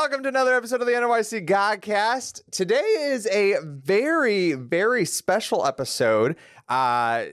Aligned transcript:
Welcome 0.00 0.22
to 0.22 0.30
another 0.30 0.54
episode 0.54 0.80
of 0.80 0.86
the 0.86 0.94
NYC 0.94 1.46
Godcast. 1.46 2.40
Today 2.50 2.78
is 2.78 3.26
a 3.26 3.56
very, 3.62 4.54
very 4.54 5.04
special 5.04 5.66
episode. 5.66 6.36
Uh, 6.70 7.26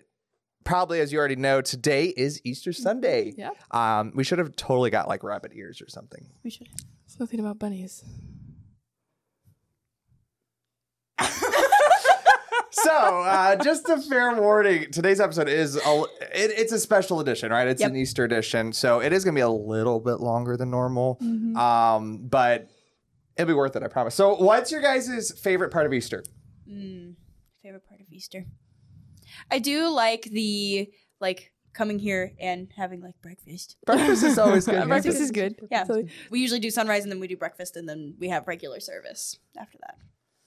probably 0.66 1.00
as 1.00 1.14
you 1.14 1.18
already 1.18 1.38
know, 1.38 1.62
today 1.62 2.08
is 2.08 2.42
Easter 2.44 2.74
Sunday. 2.74 3.34
Yeah. 3.38 3.52
Um, 3.72 4.12
we 4.16 4.26
should 4.26 4.40
have 4.40 4.54
totally 4.58 4.90
got 4.90 5.08
like 5.08 5.24
rabbit 5.24 5.54
ears 5.56 5.82
or 5.82 5.88
something. 5.88 6.28
We 6.44 6.50
should. 6.50 6.68
It's 7.06 7.18
nothing 7.22 7.40
about 7.40 7.58
bunnies. 7.58 8.04
So, 12.84 12.92
uh, 12.92 13.56
just 13.64 13.88
a 13.90 13.98
fair 14.02 14.36
warning: 14.40 14.92
today's 14.92 15.20
episode 15.20 15.50
is 15.50 15.76
a, 15.78 16.02
it, 16.34 16.52
it's 16.58 16.72
a 16.72 16.80
special 16.80 17.20
edition, 17.20 17.52
right? 17.52 17.68
It's 17.68 17.82
Yep. 17.82 17.92
an 17.92 17.96
Easter 17.98 18.24
edition, 18.24 18.72
so 18.74 19.00
it 19.00 19.14
is 19.14 19.24
going 19.24 19.34
to 19.34 19.38
be 19.40 19.44
a 19.44 19.50
little 19.50 20.00
bit 20.00 20.20
longer 20.20 20.56
than 20.58 20.70
normal. 20.70 21.18
Mm-hmm. 21.22 21.58
Um, 21.58 22.18
but 22.28 22.70
it'll 23.36 23.48
be 23.48 23.54
worth 23.54 23.76
it, 23.76 23.84
I 23.84 23.88
promise. 23.88 24.16
So, 24.16 24.36
what's 24.36 24.72
your 24.72 24.82
guys' 24.82 25.32
favorite 25.40 25.72
part 25.72 25.86
of 25.86 25.94
Easter? 25.94 26.24
Mm, 26.70 27.16
favorite 27.64 27.88
part 27.88 28.02
of 28.02 28.08
Easter. 28.12 28.46
I 29.50 29.60
do 29.60 29.90
like 29.90 30.24
the 30.24 30.90
like 31.20 31.52
coming 31.74 32.00
here 32.00 32.34
and 32.40 32.70
having 32.76 33.02
like 33.02 33.14
breakfast. 33.22 33.78
Breakfast 33.86 34.24
is 34.24 34.38
always 34.40 34.66
good. 34.66 34.88
Breakfast 34.88 35.22
is 35.22 35.32
good. 35.32 35.56
Yeah. 35.72 35.84
So 35.84 36.04
We 36.32 36.40
usually 36.40 36.60
do 36.60 36.70
sunrise 36.72 37.04
and 37.04 37.12
then 37.12 37.20
we 37.20 37.28
do 37.28 37.38
breakfast 37.38 37.76
and 37.78 37.88
then 37.88 38.16
we 38.20 38.30
have 38.30 38.48
regular 38.48 38.80
service 38.80 39.38
after 39.58 39.78
that. 39.82 39.96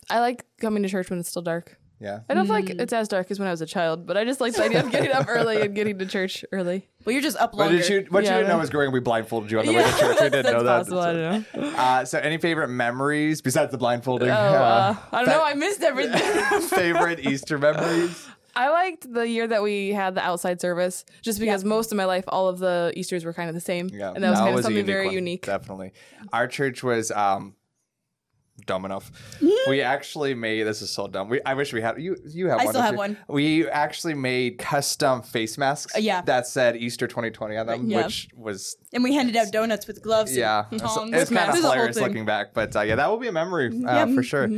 I 0.09 0.19
like 0.21 0.45
coming 0.61 0.83
to 0.83 0.89
church 0.89 1.09
when 1.09 1.21
it's 1.21 1.29
still 1.29 1.43
dark. 1.43 1.79
Yeah. 2.01 2.21
I 2.31 2.35
don't 2.35 2.47
feel 2.47 2.55
like 2.55 2.71
it's 2.71 2.93
as 2.95 3.09
dark 3.09 3.31
as 3.31 3.39
when 3.39 3.47
I 3.47 3.51
was 3.51 3.61
a 3.61 3.67
child, 3.67 4.07
but 4.07 4.17
I 4.17 4.25
just 4.25 4.41
like 4.41 4.55
the 4.55 4.65
idea 4.65 4.83
of 4.83 4.91
getting 4.93 5.13
up 5.13 5.27
early 5.29 5.61
and 5.61 5.75
getting 5.75 5.99
to 5.99 6.07
church 6.07 6.45
early. 6.51 6.89
Well, 7.05 7.13
you're 7.13 7.21
just 7.23 7.37
up 7.37 7.53
What 7.53 7.67
longer. 7.67 7.77
did 7.83 7.89
you? 7.89 8.07
What 8.11 8.25
Yeah, 8.25 8.31
you 8.31 8.37
didn't 8.39 8.49
know 8.49 8.55
know. 8.55 8.61
was 8.61 8.71
growing 8.71 8.89
up. 8.89 8.95
We 8.95 9.01
blindfolded 9.01 9.51
you 9.51 9.59
on 9.61 9.67
the 9.67 9.75
way 9.75 9.83
to 9.85 9.91
church. 9.99 10.17
We 10.21 10.31
didn't 10.31 10.43
that's 10.45 10.53
know 10.53 10.63
that. 10.63 10.79
possible. 10.79 11.01
I 11.01 11.13
don't 11.13 11.55
know. 11.55 11.69
Uh, 11.77 12.05
so, 12.07 12.19
any 12.19 12.39
favorite 12.39 12.69
memories 12.69 13.43
besides 13.43 13.71
the 13.71 13.79
blindfolding? 13.79 14.31
Oh, 14.31 14.33
uh, 14.33 14.97
I 15.13 15.25
don't 15.25 15.29
know. 15.29 15.45
I 15.45 15.55
missed 15.55 15.83
everything. 15.83 16.61
favorite 16.69 17.21
Easter 17.21 17.59
memories? 17.59 18.27
I 18.57 18.69
liked 18.71 19.13
the 19.13 19.29
year 19.29 19.47
that 19.47 19.63
we 19.63 19.91
had 19.91 20.15
the 20.17 20.23
outside 20.23 20.61
service, 20.61 21.05
just 21.23 21.39
because 21.39 21.65
most 21.65 21.93
of 21.93 21.97
my 21.97 22.05
life, 22.07 22.25
all 22.29 22.49
of 22.49 22.59
the 22.59 22.93
Easters 22.97 23.25
were 23.25 23.33
kind 23.33 23.49
of 23.49 23.55
the 23.55 23.61
same, 23.61 23.89
Yeah, 23.93 24.13
and 24.13 24.25
that 24.25 24.31
was 24.31 24.39
kind 24.41 24.55
of 24.55 24.59
a 24.59 24.63
something 24.63 24.77
unique 24.77 24.87
very 24.87 25.07
one, 25.07 25.15
unique. 25.15 25.47
Definitely, 25.47 25.93
our 26.33 26.49
church 26.49 26.83
was 26.83 27.11
um, 27.13 27.55
dumb 28.67 28.85
enough. 28.85 29.11
we 29.69 29.81
actually 29.83 30.35
made 30.35 30.63
this 30.65 30.83
is 30.83 30.91
so 30.91 31.07
dumb. 31.09 31.29
We 31.29 31.41
I 31.45 31.55
wish 31.55 31.73
we 31.73 31.81
had 31.81 32.01
you. 32.01 32.17
You 32.27 32.49
have 32.49 32.61
I 32.61 32.65
one. 32.65 32.73
still 32.73 32.83
have 32.83 32.93
you? 32.95 32.99
one. 32.99 33.17
We 33.29 33.69
actually 33.69 34.15
made 34.15 34.59
custom 34.59 35.23
face 35.23 35.57
masks. 35.59 35.95
Uh, 35.95 35.99
yeah. 36.01 36.23
that 36.23 36.47
said 36.47 36.77
Easter 36.77 37.07
2020 37.07 37.57
on 37.57 37.67
them, 37.67 37.89
Yeah. 37.91 38.05
which 38.05 38.29
was 38.37 38.77
and 38.93 39.03
we 39.05 39.15
handed 39.15 39.37
out 39.37 39.51
donuts 39.53 39.87
with 39.87 40.03
gloves. 40.03 40.37
yeah, 40.37 40.65
And 40.71 40.81
it's, 40.81 40.95
tongs. 40.95 41.11
it's 41.15 41.31
kind 41.31 41.49
of 41.49 41.55
This 41.55 41.65
a 41.65 41.67
whole 41.67 41.73
hilarious 41.75 41.97
thing. 41.97 42.07
looking 42.07 42.25
back, 42.27 42.55
but 42.55 42.75
uh, 42.77 42.81
yeah, 42.83 42.97
that 42.97 43.09
will 43.11 43.19
be 43.19 43.29
a 43.29 43.33
memory 43.33 43.69
uh, 43.87 44.07
Yep. 44.07 44.15
for 44.15 44.23
sure. 44.23 44.49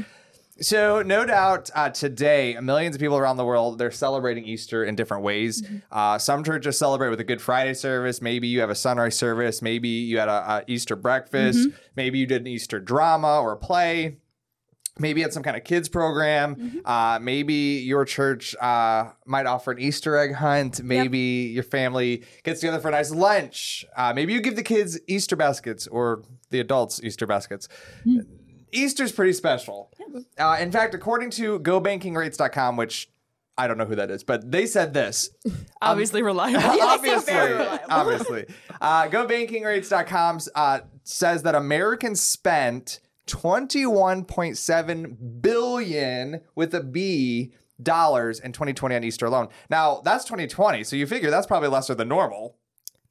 So, 0.62 1.02
no 1.02 1.26
doubt, 1.26 1.70
uh, 1.74 1.90
today, 1.90 2.56
millions 2.62 2.94
of 2.94 3.00
people 3.00 3.18
around 3.18 3.36
the 3.36 3.44
world, 3.44 3.78
they're 3.78 3.90
celebrating 3.90 4.44
Easter 4.44 4.84
in 4.84 4.94
different 4.94 5.24
ways. 5.24 5.62
Uh, 5.90 6.18
some 6.18 6.44
churches 6.44 6.78
celebrate 6.78 7.10
with 7.10 7.20
a 7.20 7.24
Good 7.24 7.42
Friday 7.42 7.74
service. 7.74 8.22
Maybe 8.22 8.46
you 8.46 8.60
have 8.60 8.70
a 8.70 8.74
sunrise 8.74 9.16
service. 9.16 9.60
Maybe 9.60 9.88
you 9.88 10.18
had 10.18 10.28
a, 10.28 10.32
a 10.32 10.64
Easter 10.68 10.94
breakfast. 10.96 11.68
Maybe 11.96 12.18
you 12.20 12.26
did 12.26 12.42
an 12.42 12.46
Easter 12.46 12.78
drama 12.78 13.40
or 13.40 13.56
play. 13.56 14.18
Maybe 14.98 15.20
you 15.20 15.24
had 15.24 15.32
some 15.32 15.42
kind 15.42 15.56
of 15.56 15.64
kids 15.64 15.88
program. 15.88 16.82
Uh, 16.84 17.18
maybe 17.20 17.54
your 17.54 18.04
church 18.04 18.54
uh, 18.60 19.10
might 19.26 19.46
offer 19.46 19.72
an 19.72 19.78
Easter 19.78 20.16
egg 20.16 20.34
hunt. 20.34 20.82
Maybe 20.82 21.18
your 21.18 21.62
family 21.64 22.24
gets 22.44 22.60
together 22.60 22.78
for 22.78 22.88
a 22.88 22.92
nice 22.92 23.10
lunch. 23.10 23.86
Uh, 23.96 24.12
maybe 24.14 24.34
you 24.34 24.40
give 24.40 24.54
the 24.54 24.62
kids 24.62 25.00
Easter 25.08 25.34
baskets 25.34 25.86
or 25.86 26.22
the 26.50 26.60
adults 26.60 27.00
Easter 27.02 27.26
baskets. 27.26 27.68
Easter's 28.72 29.12
pretty 29.12 29.34
special. 29.34 29.92
Uh, 30.38 30.56
in 30.60 30.72
fact, 30.72 30.94
according 30.94 31.30
to 31.30 31.60
GoBankingRates.com, 31.60 32.76
which 32.76 33.10
I 33.56 33.66
don't 33.66 33.76
know 33.76 33.84
who 33.84 33.96
that 33.96 34.10
is, 34.10 34.24
but 34.24 34.50
they 34.50 34.66
said 34.66 34.94
this. 34.94 35.30
Obviously 35.82 36.22
reliable. 36.22 36.60
obviously, 36.82 37.34
obviously. 37.88 38.46
Uh, 38.80 39.08
GoBankingRates.com 39.08 40.40
uh, 40.54 40.80
says 41.04 41.42
that 41.42 41.54
Americans 41.54 42.20
spent 42.20 43.00
21.7 43.26 45.42
billion 45.42 46.40
with 46.54 46.74
a 46.74 46.82
B 46.82 47.52
dollars 47.82 48.40
in 48.40 48.52
2020 48.52 48.94
on 48.94 49.04
Easter 49.04 49.26
alone. 49.26 49.48
Now 49.68 50.00
that's 50.04 50.24
2020, 50.24 50.84
so 50.84 50.96
you 50.96 51.06
figure 51.06 51.30
that's 51.30 51.46
probably 51.46 51.68
lesser 51.68 51.94
than 51.94 52.08
normal. 52.08 52.56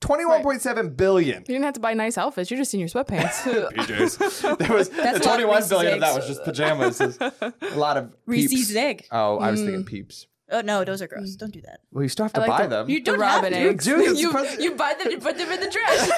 21.7 0.01 0.97
billion. 0.97 1.41
You 1.41 1.45
didn't 1.45 1.63
have 1.63 1.75
to 1.75 1.79
buy 1.79 1.93
nice 1.93 2.17
outfits. 2.17 2.49
You're 2.49 2.57
just 2.57 2.73
in 2.73 2.79
your 2.79 2.89
sweatpants. 2.89 3.41
PJs. 3.71 4.57
There 4.57 4.75
was 4.75 4.89
That's 4.89 5.19
the 5.19 5.25
a 5.25 5.29
lot 5.29 5.39
of 5.39 5.69
21 5.69 5.69
billion 5.69 5.93
of 5.93 5.99
that 6.01 6.15
was 6.15 6.27
just 6.27 6.43
pajamas. 6.43 6.99
It's 6.99 7.17
a 7.19 7.53
lot 7.75 7.97
of 7.97 8.15
Reese's 8.25 8.67
peeps. 8.67 8.75
egg. 8.75 9.07
Oh, 9.11 9.37
I 9.37 9.51
was 9.51 9.61
thinking 9.61 9.83
mm. 9.83 9.87
peeps. 9.87 10.27
Oh 10.51 10.61
no, 10.61 10.83
those 10.83 11.01
are 11.01 11.07
gross. 11.07 11.35
Don't 11.35 11.51
do 11.53 11.61
that. 11.61 11.81
Well, 11.91 12.03
you 12.03 12.09
still 12.09 12.25
have 12.25 12.33
to 12.33 12.41
I 12.41 12.47
like 12.47 12.57
buy 12.57 12.67
the- 12.67 12.75
them. 12.83 12.89
You 12.89 12.99
don't 13.01 13.19
have 13.19 13.35
robin 13.43 13.51
to. 13.53 13.57
eggs. 13.57 13.85
Dude, 13.85 13.99
it's 14.01 14.19
you, 14.19 14.31
supposed- 14.31 14.61
you 14.61 14.75
buy 14.75 14.93
them, 14.93 15.11
you 15.11 15.19
put 15.19 15.37
them 15.37 15.51
in 15.51 15.59
the 15.59 15.69
trash. 15.69 16.09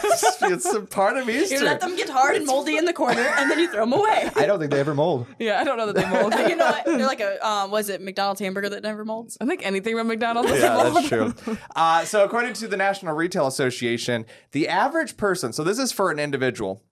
it's 0.51 0.73
a 0.73 0.81
part 0.81 1.17
of 1.17 1.29
Easter. 1.29 1.55
You 1.55 1.63
let 1.63 1.79
them 1.81 1.95
get 1.95 2.09
hard 2.09 2.35
and 2.35 2.45
moldy 2.45 2.77
in 2.77 2.85
the 2.85 2.93
corner, 2.93 3.21
and 3.21 3.49
then 3.51 3.59
you 3.59 3.67
throw 3.69 3.81
them 3.85 3.93
away. 3.93 4.29
I 4.35 4.45
don't 4.45 4.59
think 4.59 4.71
they 4.71 4.79
ever 4.79 4.95
mold. 4.95 5.27
yeah, 5.39 5.59
I 5.61 5.63
don't 5.63 5.77
know 5.77 5.85
that 5.91 5.95
they 5.95 6.09
mold. 6.21 6.33
you 6.49 6.55
know 6.55 6.65
what? 6.65 6.85
They're 6.85 7.05
like 7.05 7.19
a 7.21 7.45
um, 7.47 7.71
was 7.71 7.89
it 7.89 8.01
McDonald's 8.01 8.39
hamburger 8.41 8.69
that 8.69 8.83
never 8.83 9.05
molds? 9.05 9.37
I 9.39 9.45
think 9.45 9.65
anything 9.65 9.95
from 9.97 10.07
McDonald's. 10.07 10.51
is 10.51 10.61
Yeah, 10.61 10.75
mold. 10.83 10.95
that's 10.95 11.07
true. 11.09 11.33
Uh, 11.75 12.03
so, 12.05 12.23
according 12.23 12.53
to 12.53 12.67
the 12.67 12.77
National 12.77 13.13
Retail 13.15 13.47
Association, 13.47 14.25
the 14.51 14.67
average 14.67 15.17
person, 15.17 15.53
so 15.53 15.63
this 15.63 15.79
is 15.79 15.91
for 15.91 16.11
an 16.11 16.19
individual, 16.19 16.83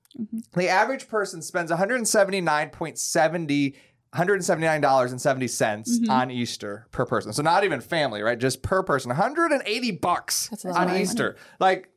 the 0.55 0.67
average 0.69 1.07
person 1.07 1.41
spends 1.41 1.71
$179.70. 1.71 3.75
$179.70 4.15 6.09
on 6.09 6.31
Easter 6.31 6.87
per 6.91 7.05
person. 7.05 7.31
So 7.33 7.41
not 7.41 7.63
even 7.63 7.79
family, 7.81 8.21
right? 8.21 8.37
Just 8.37 8.61
per 8.61 8.83
person. 8.83 9.09
180 9.09 9.91
bucks 9.91 10.49
That's 10.49 10.65
on 10.65 10.73
money. 10.73 11.01
Easter. 11.01 11.37
Like 11.59 11.89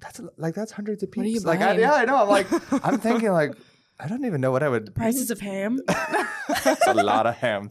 that's 0.00 0.20
like 0.36 0.54
that's 0.54 0.72
hundreds 0.72 1.02
of 1.02 1.10
peeps. 1.10 1.44
Like 1.44 1.60
I, 1.60 1.76
yeah, 1.76 1.92
I 1.92 2.04
know. 2.04 2.16
I'm 2.22 2.28
like 2.28 2.46
I'm 2.84 2.98
thinking 3.00 3.30
like 3.30 3.52
I 4.00 4.06
don't 4.08 4.24
even 4.24 4.40
know 4.40 4.50
what 4.50 4.62
I 4.62 4.68
would 4.68 4.94
Prices 4.94 5.30
of 5.30 5.40
ham. 5.40 5.80
It's 6.50 6.86
a 6.86 6.94
lot 6.94 7.26
of 7.26 7.36
ham. 7.36 7.68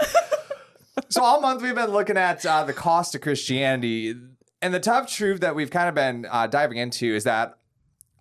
So 1.09 1.23
all 1.23 1.41
month 1.41 1.63
we've 1.63 1.73
been 1.73 1.89
looking 1.89 2.15
at 2.17 2.45
uh, 2.45 2.63
the 2.63 2.73
cost 2.73 3.15
of 3.15 3.21
Christianity, 3.21 4.13
and 4.61 4.73
the 4.73 4.79
tough 4.79 5.11
truth 5.11 5.41
that 5.41 5.55
we've 5.55 5.71
kind 5.71 5.89
of 5.89 5.95
been 5.95 6.27
uh, 6.29 6.45
diving 6.45 6.77
into 6.77 7.15
is 7.15 7.23
that 7.23 7.57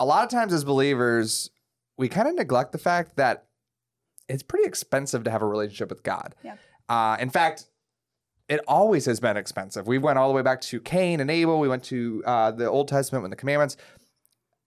a 0.01 0.07
lot 0.07 0.25
of 0.25 0.31
times 0.31 0.55
as 0.55 0.65
believers 0.65 1.51
we 1.99 2.09
kind 2.09 2.29
of 2.29 2.35
neglect 2.35 2.73
the 2.73 2.79
fact 2.79 3.17
that 3.17 3.46
it's 4.29 4.43
pretty 4.43 4.67
expensive 4.67 5.25
to 5.25 5.31
have 5.31 5.43
a 5.43 5.47
relationship 5.47 5.89
with 5.91 6.03
God. 6.03 6.35
Yeah. 6.43 6.57
Uh, 6.89 7.17
in 7.21 7.31
fact, 7.31 7.67
it 8.49 8.61
always 8.69 9.07
has 9.07 9.19
been 9.21 9.37
expensive. 9.37 9.87
We 9.87 9.99
went 9.99 10.19
all 10.19 10.29
the 10.29 10.35
way 10.35 10.43
back 10.43 10.61
to 10.63 10.81
Cain 10.81 11.21
and 11.21 11.31
Abel. 11.31 11.59
We 11.59 11.69
went 11.69 11.83
to 11.85 12.23
uh, 12.27 12.51
the 12.53 12.67
Old 12.69 12.89
Testament 12.89 13.23
with 13.23 13.31
the 13.31 13.37
commandments. 13.37 13.77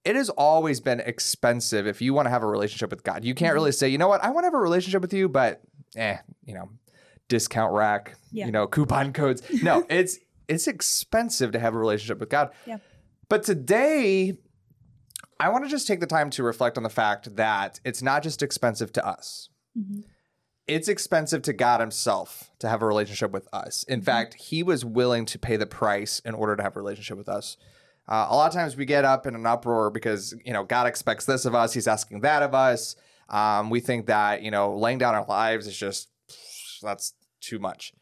It 0.05 0.15
has 0.15 0.29
always 0.29 0.79
been 0.79 0.99
expensive 1.01 1.87
if 1.87 2.01
you 2.01 2.13
want 2.13 2.25
to 2.25 2.29
have 2.29 2.43
a 2.43 2.47
relationship 2.47 2.89
with 2.89 3.03
God. 3.03 3.23
You 3.23 3.33
can't 3.35 3.53
really 3.53 3.71
say, 3.71 3.89
you 3.89 3.97
know 3.97 4.07
what, 4.07 4.23
I 4.23 4.29
want 4.31 4.43
to 4.43 4.47
have 4.47 4.53
a 4.53 4.57
relationship 4.59 5.01
with 5.01 5.13
you, 5.13 5.29
but 5.29 5.61
eh, 5.95 6.17
you 6.45 6.53
know, 6.53 6.69
discount 7.27 7.73
rack, 7.73 8.15
Yeah. 8.31 8.45
you 8.47 8.51
know, 8.51 8.65
coupon 8.67 9.13
codes. 9.13 9.41
No, 9.63 9.85
it's 9.89 10.19
it's 10.47 10.67
expensive 10.67 11.51
to 11.51 11.59
have 11.59 11.75
a 11.75 11.77
relationship 11.77 12.19
with 12.19 12.29
God. 12.29 12.51
Yeah. 12.65 12.77
But 13.29 13.43
today, 13.43 14.37
I 15.39 15.49
want 15.49 15.63
to 15.63 15.69
just 15.69 15.87
take 15.87 15.99
the 16.01 16.07
time 16.07 16.29
to 16.31 16.43
reflect 16.43 16.77
on 16.77 16.83
the 16.83 16.89
fact 16.89 17.35
that 17.37 17.79
it's 17.85 18.01
not 18.01 18.23
just 18.23 18.43
expensive 18.43 18.91
to 18.93 19.05
us. 19.05 19.49
It's 20.67 20.87
expensive 20.87 21.41
to 21.43 21.53
God 21.53 21.79
Himself 21.79 22.51
to 22.59 22.67
have 22.67 22.81
a 22.81 22.85
relationship 22.85 23.31
with 23.31 23.47
us. 23.53 23.83
In 23.83 24.01
fact, 24.01 24.35
He 24.35 24.63
was 24.63 24.83
willing 24.83 25.25
to 25.27 25.39
pay 25.39 25.55
the 25.55 25.65
price 25.65 26.19
in 26.19 26.35
order 26.35 26.55
to 26.55 26.63
have 26.63 26.75
a 26.75 26.79
relationship 26.79 27.17
with 27.17 27.29
us. 27.29 27.57
Uh, 28.07 28.27
a 28.29 28.35
lot 28.35 28.47
of 28.47 28.53
times 28.53 28.75
we 28.75 28.85
get 28.85 29.05
up 29.05 29.27
in 29.27 29.35
an 29.35 29.45
uproar 29.45 29.91
because 29.91 30.33
you 30.43 30.51
know 30.51 30.63
God 30.63 30.87
expects 30.87 31.25
this 31.25 31.45
of 31.45 31.55
us. 31.55 31.73
He's 31.73 31.87
asking 31.87 32.21
that 32.21 32.43
of 32.43 32.53
us. 32.53 32.95
Um, 33.29 33.69
we 33.69 33.79
think 33.79 34.07
that 34.07 34.41
you 34.41 34.51
know 34.51 34.75
laying 34.75 34.97
down 34.97 35.15
our 35.15 35.25
lives 35.25 35.67
is 35.67 35.77
just 35.77 36.09
that's 36.81 37.13
too 37.39 37.59
much. 37.59 37.93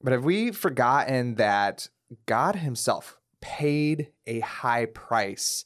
But 0.00 0.12
have 0.12 0.24
we 0.24 0.52
forgotten 0.52 1.34
that 1.36 1.88
God 2.26 2.56
Himself 2.56 3.18
paid 3.40 4.12
a 4.26 4.40
high 4.40 4.86
price? 4.86 5.64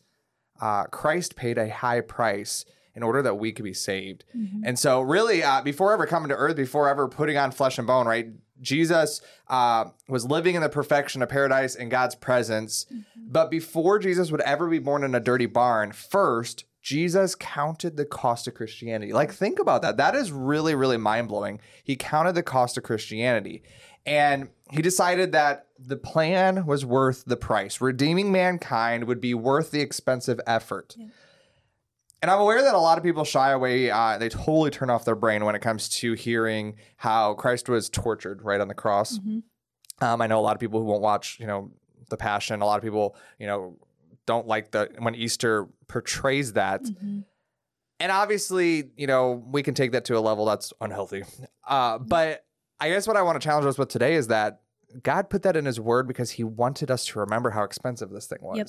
Uh, 0.61 0.85
Christ 0.85 1.37
paid 1.37 1.59
a 1.59 1.69
high 1.69 2.01
price 2.01 2.65
in 2.95 3.03
order 3.03 3.21
that 3.23 3.35
we 3.35 3.53
could 3.53 3.65
be 3.65 3.75
saved. 3.75 4.25
And 4.65 4.79
so, 4.79 5.03
really, 5.03 5.43
uh, 5.43 5.61
before 5.63 5.93
ever 5.93 6.07
coming 6.07 6.31
to 6.31 6.35
earth, 6.35 6.57
before 6.57 6.89
ever 6.89 7.09
putting 7.09 7.37
on 7.37 7.51
flesh 7.51 7.77
and 7.79 7.87
bone, 7.87 8.07
right? 8.07 8.29
Jesus 8.63 9.21
uh, 9.49 9.85
was 10.09 10.25
living 10.25 10.55
in 10.55 10.63
the 10.63 10.71
perfection 10.71 11.21
of 11.21 11.29
paradise 11.29 11.75
in 11.75 11.91
God's 11.91 12.15
presence. 12.15 12.87
But 13.15 13.51
before 13.51 13.99
Jesus 13.99 14.31
would 14.31 14.41
ever 14.41 14.69
be 14.69 14.79
born 14.79 15.05
in 15.05 15.15
a 15.15 15.21
dirty 15.21 15.45
barn, 15.45 15.93
first, 15.93 16.65
Jesus 16.81 17.35
counted 17.35 17.97
the 17.97 18.07
cost 18.07 18.47
of 18.47 18.55
Christianity. 18.55 19.13
Like, 19.13 19.33
think 19.33 19.59
about 19.59 19.83
that. 19.83 19.99
That 19.99 20.15
is 20.15 20.33
really, 20.33 20.75
really 20.75 20.97
mind 20.97 21.29
blowing. 21.29 21.61
He 21.85 21.97
counted 21.97 22.35
the 22.35 22.43
cost 22.43 22.79
of 22.79 22.85
Christianity. 22.85 23.63
And 24.07 24.49
he 24.71 24.83
decided 24.83 25.33
that 25.33 25.67
the 25.79 25.97
plan 25.97 26.65
was 26.65 26.85
worth 26.87 27.25
the 27.27 27.37
price. 27.37 27.81
Redeeming 27.81 28.33
mankind 28.33 29.05
would 29.05 29.21
be 29.21 29.35
worth 29.35 29.73
the 29.73 29.81
expensive 29.81 30.41
effort. 30.47 30.97
And 30.99 31.13
And 32.23 32.31
I'm 32.31 32.41
aware 32.41 32.63
that 32.63 32.75
a 32.75 32.79
lot 32.79 32.99
of 32.99 33.05
people 33.05 33.25
shy 33.25 33.51
away. 33.51 33.91
Uh, 33.91 34.17
they 34.19 34.29
totally 34.29 34.71
turn 34.71 34.91
off 34.91 35.05
their 35.05 35.15
brain 35.15 35.45
when 35.45 35.55
it 35.55 35.61
comes 35.61 35.89
to 36.01 36.15
hearing 36.15 36.77
how 36.97 37.35
Christ 37.35 37.69
was 37.69 37.91
tortured 37.91 38.43
right 38.43 38.61
on 38.61 38.69
the 38.69 38.75
cross. 38.75 39.19
Um, 40.01 40.23
I 40.23 40.27
know 40.27 40.39
a 40.39 40.43
lot 40.43 40.55
of 40.55 40.61
people 40.61 40.81
who 40.81 40.87
won't 40.87 41.03
watch, 41.03 41.39
you 41.39 41.47
know, 41.47 41.73
the 42.09 42.17
Passion. 42.17 42.63
A 42.63 42.65
lot 42.65 42.79
of 42.79 42.83
people, 42.85 43.17
you 43.39 43.47
know, 43.47 43.77
don't 44.25 44.47
like 44.47 44.71
the 44.71 44.91
when 44.99 45.15
Easter 45.15 45.69
portrays 45.89 46.55
that. 46.55 46.83
And 47.99 48.13
obviously, 48.13 48.91
you 48.97 49.07
know, 49.07 49.43
we 49.51 49.63
can 49.63 49.75
take 49.75 49.93
that 49.93 50.05
to 50.07 50.17
a 50.17 50.21
level 50.21 50.45
that's 50.47 50.73
unhealthy. 50.81 51.25
Uh, 51.69 51.99
but 51.99 52.45
I 52.81 52.89
guess 52.91 53.07
what 53.07 53.17
I 53.17 53.23
want 53.23 53.41
to 53.41 53.45
challenge 53.45 53.67
us 53.67 53.79
with 53.79 53.89
today 53.89 54.15
is 54.15 54.29
that 54.29 54.61
God 55.03 55.31
put 55.31 55.43
that 55.43 55.57
in 55.57 55.65
His 55.65 55.81
Word 55.81 56.07
because 56.07 56.33
He 56.33 56.45
wanted 56.45 56.91
us 56.91 57.05
to 57.07 57.19
remember 57.19 57.51
how 57.51 57.63
expensive 57.65 58.11
this 58.11 58.27
thing 58.27 58.39
was. 58.41 58.57
Yep. 58.57 58.69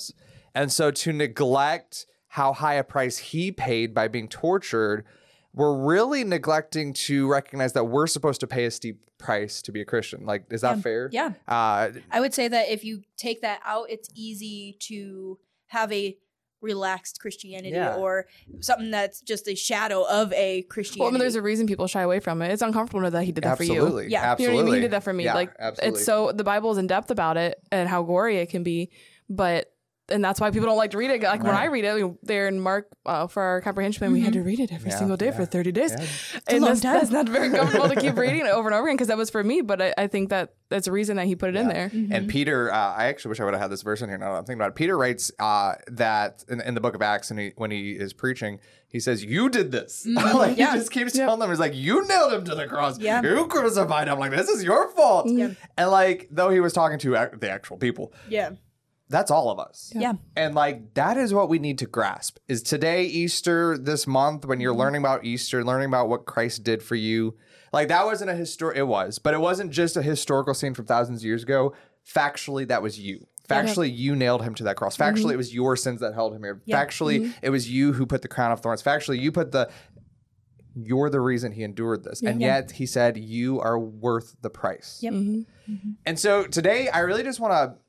And 0.56 0.72
so 0.72 0.92
to 0.92 1.14
neglect 1.14 2.06
how 2.30 2.54
high 2.54 2.76
a 2.76 2.84
price 2.84 3.18
He 3.18 3.52
paid 3.52 3.94
by 3.94 4.08
being 4.08 4.28
tortured, 4.28 5.06
we're 5.54 5.76
really 5.86 6.24
neglecting 6.24 6.94
to 6.94 7.28
recognize 7.30 7.74
that 7.74 7.86
we're 7.86 8.08
supposed 8.08 8.40
to 8.42 8.48
pay 8.48 8.66
a 8.66 8.72
steep 8.72 9.00
price 9.18 9.62
to 9.64 9.72
be 9.72 9.82
a 9.82 9.86
Christian. 9.86 10.26
Like, 10.26 10.46
is 10.52 10.62
that 10.62 10.78
Yeah. 10.78 10.82
fair? 10.82 11.10
Yeah. 11.12 11.34
Uh, 11.48 11.90
I 12.12 12.20
would 12.20 12.34
say 12.34 12.48
that 12.48 12.70
if 12.70 12.84
you 12.84 13.02
take 13.18 13.42
that 13.42 13.60
out, 13.66 13.90
it's 13.90 14.10
easy 14.14 14.78
to 14.82 15.40
have 15.68 15.92
a 15.92 16.18
relaxed 16.62 17.20
Christianity 17.20 17.76
Yeah. 17.76 17.96
or 17.96 18.28
something 18.62 18.92
that's 18.92 19.22
just 19.22 19.48
a 19.48 19.56
shadow 19.56 20.04
of 20.10 20.34
a 20.34 20.64
Christianity. 20.64 21.00
Well, 21.02 21.10
I 21.10 21.12
mean, 21.12 21.20
there's 21.20 21.36
a 21.36 21.42
reason 21.42 21.68
people 21.68 21.88
shy 21.88 22.02
away 22.02 22.20
from 22.20 22.42
it. 22.42 22.52
It's 22.52 22.62
uncomfortable 22.62 23.10
that 23.10 23.24
he 23.24 23.32
did 23.32 23.44
that 23.44 23.58
for 23.58 23.64
you. 23.64 23.74
absolutely. 23.74 24.08
Yeah. 24.10 24.24
Absolutely. 24.32 24.44
You 24.44 24.50
know 24.50 24.56
what 24.56 24.62
I 24.62 24.66
mean? 24.66 24.76
He 24.76 24.82
did 24.82 24.92
that 24.92 25.04
for 25.04 25.14
me. 25.14 25.26
Yeah, 25.26 25.34
like 25.36 25.54
absolutely. 25.60 25.98
it's 26.00 26.06
so 26.06 26.32
the 26.32 26.44
Bible 26.44 26.72
is 26.72 26.78
in 26.78 26.88
depth 26.88 27.12
about 27.12 27.38
it 27.38 27.62
and 27.72 27.88
how 27.88 28.04
gory 28.04 28.38
it 28.38 28.50
can 28.50 28.64
be, 28.64 28.90
but 29.30 29.72
and 30.10 30.24
that's 30.24 30.40
why 30.40 30.52
people 30.52 30.68
don't 30.68 30.78
like 30.78 30.92
to 30.92 30.98
read 30.98 31.10
it. 31.12 31.22
Like 31.24 31.44
when 31.44 31.56
I 31.56 31.66
read 31.66 31.84
it, 31.86 31.96
we- 32.04 32.14
there 32.24 32.48
in 32.48 32.60
Mark 32.60 32.88
uh, 33.06 33.28
for 33.28 33.42
our 33.44 33.62
comprehension 33.62 34.00
plan, 34.00 34.12
we 34.12 34.22
had 34.22 34.34
to 34.34 34.42
read 34.42 34.60
it 34.60 34.72
every 34.72 34.90
Yeah, 34.92 34.98
single 34.98 35.18
day 35.18 35.28
yeah. 35.28 35.32
for 35.32 35.46
30 35.46 35.72
days. 35.72 35.92
Yeah. 35.92 36.40
And 36.56 36.64
that's, 36.64 36.82
that's 36.82 37.10
not 37.12 37.28
very 37.28 37.50
comfortable 37.50 37.90
to 37.90 37.96
keep 37.96 38.16
reading 38.18 38.46
it 38.46 38.50
over 38.50 38.70
and 38.70 38.76
over 38.76 38.88
again 38.88 38.96
because 38.96 39.08
that 39.10 39.18
was 39.18 39.30
for 39.30 39.44
me. 39.44 39.62
But 39.62 39.82
I, 39.82 39.94
I 39.98 40.08
think 40.08 40.30
that 40.30 40.54
that's 40.70 40.88
a 40.88 40.92
reason 40.92 41.18
that 41.18 41.26
he 41.28 41.36
put 41.36 41.50
it 41.50 41.56
in 41.56 41.68
there. 41.68 41.90
And 42.12 42.28
Peter, 42.30 42.72
uh, 42.74 42.94
I 42.96 43.06
actually 43.08 43.30
wish 43.30 43.40
I 43.40 43.46
would 43.46 43.54
have 43.54 43.62
had 43.62 43.72
this 43.72 43.82
verse 43.84 44.02
in 44.02 44.10
here. 44.10 44.18
Now 44.18 44.32
that 44.34 44.38
I'm 44.40 44.46
thinking 44.46 44.60
about 44.62 44.70
it. 44.70 44.76
Peter 44.76 44.98
writes 44.98 45.32
uh, 45.40 45.76
that 45.92 46.44
in, 46.50 46.60
in 46.62 46.74
the 46.74 46.82
book 46.82 46.96
of 46.96 47.02
Acts, 47.02 47.32
and 47.32 47.40
he, 47.40 47.52
when 47.56 47.72
he 47.72 47.92
is 47.92 48.14
preaching, 48.14 48.60
he 48.90 49.00
says, 49.00 49.24
"You 49.24 49.50
did 49.50 49.72
this." 49.72 50.06
like 50.10 50.58
Yeah. 50.58 50.72
he 50.74 50.80
just 50.80 50.92
keeps 50.92 51.14
telling 51.14 51.40
them, 51.40 51.50
"He's 51.50 51.60
like, 51.60 51.76
you 51.76 52.06
nailed 52.08 52.34
him 52.34 52.46
to 52.46 52.56
the 52.56 52.68
cross. 52.68 53.00
Yeah. 53.00 53.22
You 53.22 53.48
crucified 53.48 54.08
him. 54.08 54.20
Like 54.20 54.32
this 54.32 54.50
is 54.50 54.64
your 54.64 54.90
fault." 54.90 55.28
Yeah. 55.30 55.52
And 55.78 55.90
like, 55.92 56.28
though 56.32 56.50
he 56.50 56.60
was 56.60 56.74
talking 56.74 56.98
to 57.00 57.12
the 57.38 57.50
actual 57.50 57.78
people, 57.78 58.14
yeah. 58.30 58.52
That's 59.10 59.32
all 59.32 59.50
of 59.50 59.60
us. 59.60 59.92
Yeah. 59.96 60.14
And 60.36 60.54
like 60.54 60.94
that 60.96 61.18
is 61.18 61.34
what 61.34 61.50
we 61.50 61.60
need 61.60 61.78
to 61.80 61.86
grasp. 61.86 62.38
Is 62.48 62.62
today 62.62 63.06
Easter 63.06 63.78
this 63.78 64.06
month 64.06 64.46
when 64.46 64.60
you're 64.60 64.74
mm-hmm. 64.74 64.82
learning 64.82 65.02
about 65.02 65.24
Easter, 65.24 65.64
learning 65.64 65.88
about 65.88 66.10
what 66.10 66.26
Christ 66.26 66.64
did 66.64 66.84
for 66.84 66.96
you. 66.96 67.36
Like 67.72 67.88
that 67.90 68.06
wasn't 68.06 68.32
a 68.32 68.34
histor 68.34 68.76
it 68.76 68.84
was, 68.84 69.20
but 69.20 69.34
it 69.34 69.40
wasn't 69.40 69.72
just 69.72 69.98
a 69.98 70.02
historical 70.02 70.54
scene 70.54 70.74
from 70.74 70.86
thousands 70.86 71.22
of 71.22 71.26
years 71.26 71.44
ago. 71.44 71.74
Factually, 72.08 72.68
that 72.68 72.82
was 72.82 73.00
you. 73.00 73.28
Factually, 73.50 73.96
you 73.96 74.16
nailed 74.16 74.42
him 74.42 74.54
to 74.56 74.64
that 74.66 74.76
cross. 74.76 74.98
Factually, 74.98 75.16
mm-hmm. 75.16 75.32
it 75.32 75.38
was 75.38 75.54
your 75.54 75.78
sins 75.78 76.02
that 76.02 76.14
held 76.14 76.34
him 76.34 76.44
here. 76.44 76.62
Yeah. 76.66 76.84
Factually, 76.84 77.22
mm-hmm. 77.22 77.32
it 77.42 77.50
was 77.50 77.70
you 77.70 77.94
who 77.94 78.06
put 78.06 78.22
the 78.22 78.28
crown 78.28 78.52
of 78.52 78.60
thorns. 78.60 78.84
Factually, 78.84 79.20
you 79.20 79.32
put 79.32 79.52
the 79.52 79.70
you're 80.76 81.10
the 81.10 81.20
reason 81.20 81.52
he 81.52 81.64
endured 81.64 82.04
this. 82.04 82.22
And 82.22 82.40
Yeah. 82.40 82.58
yet 82.58 82.72
he 82.72 82.86
said, 82.86 83.18
You 83.18 83.60
are 83.60 83.80
worth 83.80 84.36
the 84.42 84.50
price. 84.50 85.00
Yep. 85.02 85.46
And 86.06 86.20
so 86.20 86.46
today, 86.46 86.88
I 86.90 87.00
really 87.00 87.24
just 87.24 87.40
want 87.40 87.54
to 87.54 87.80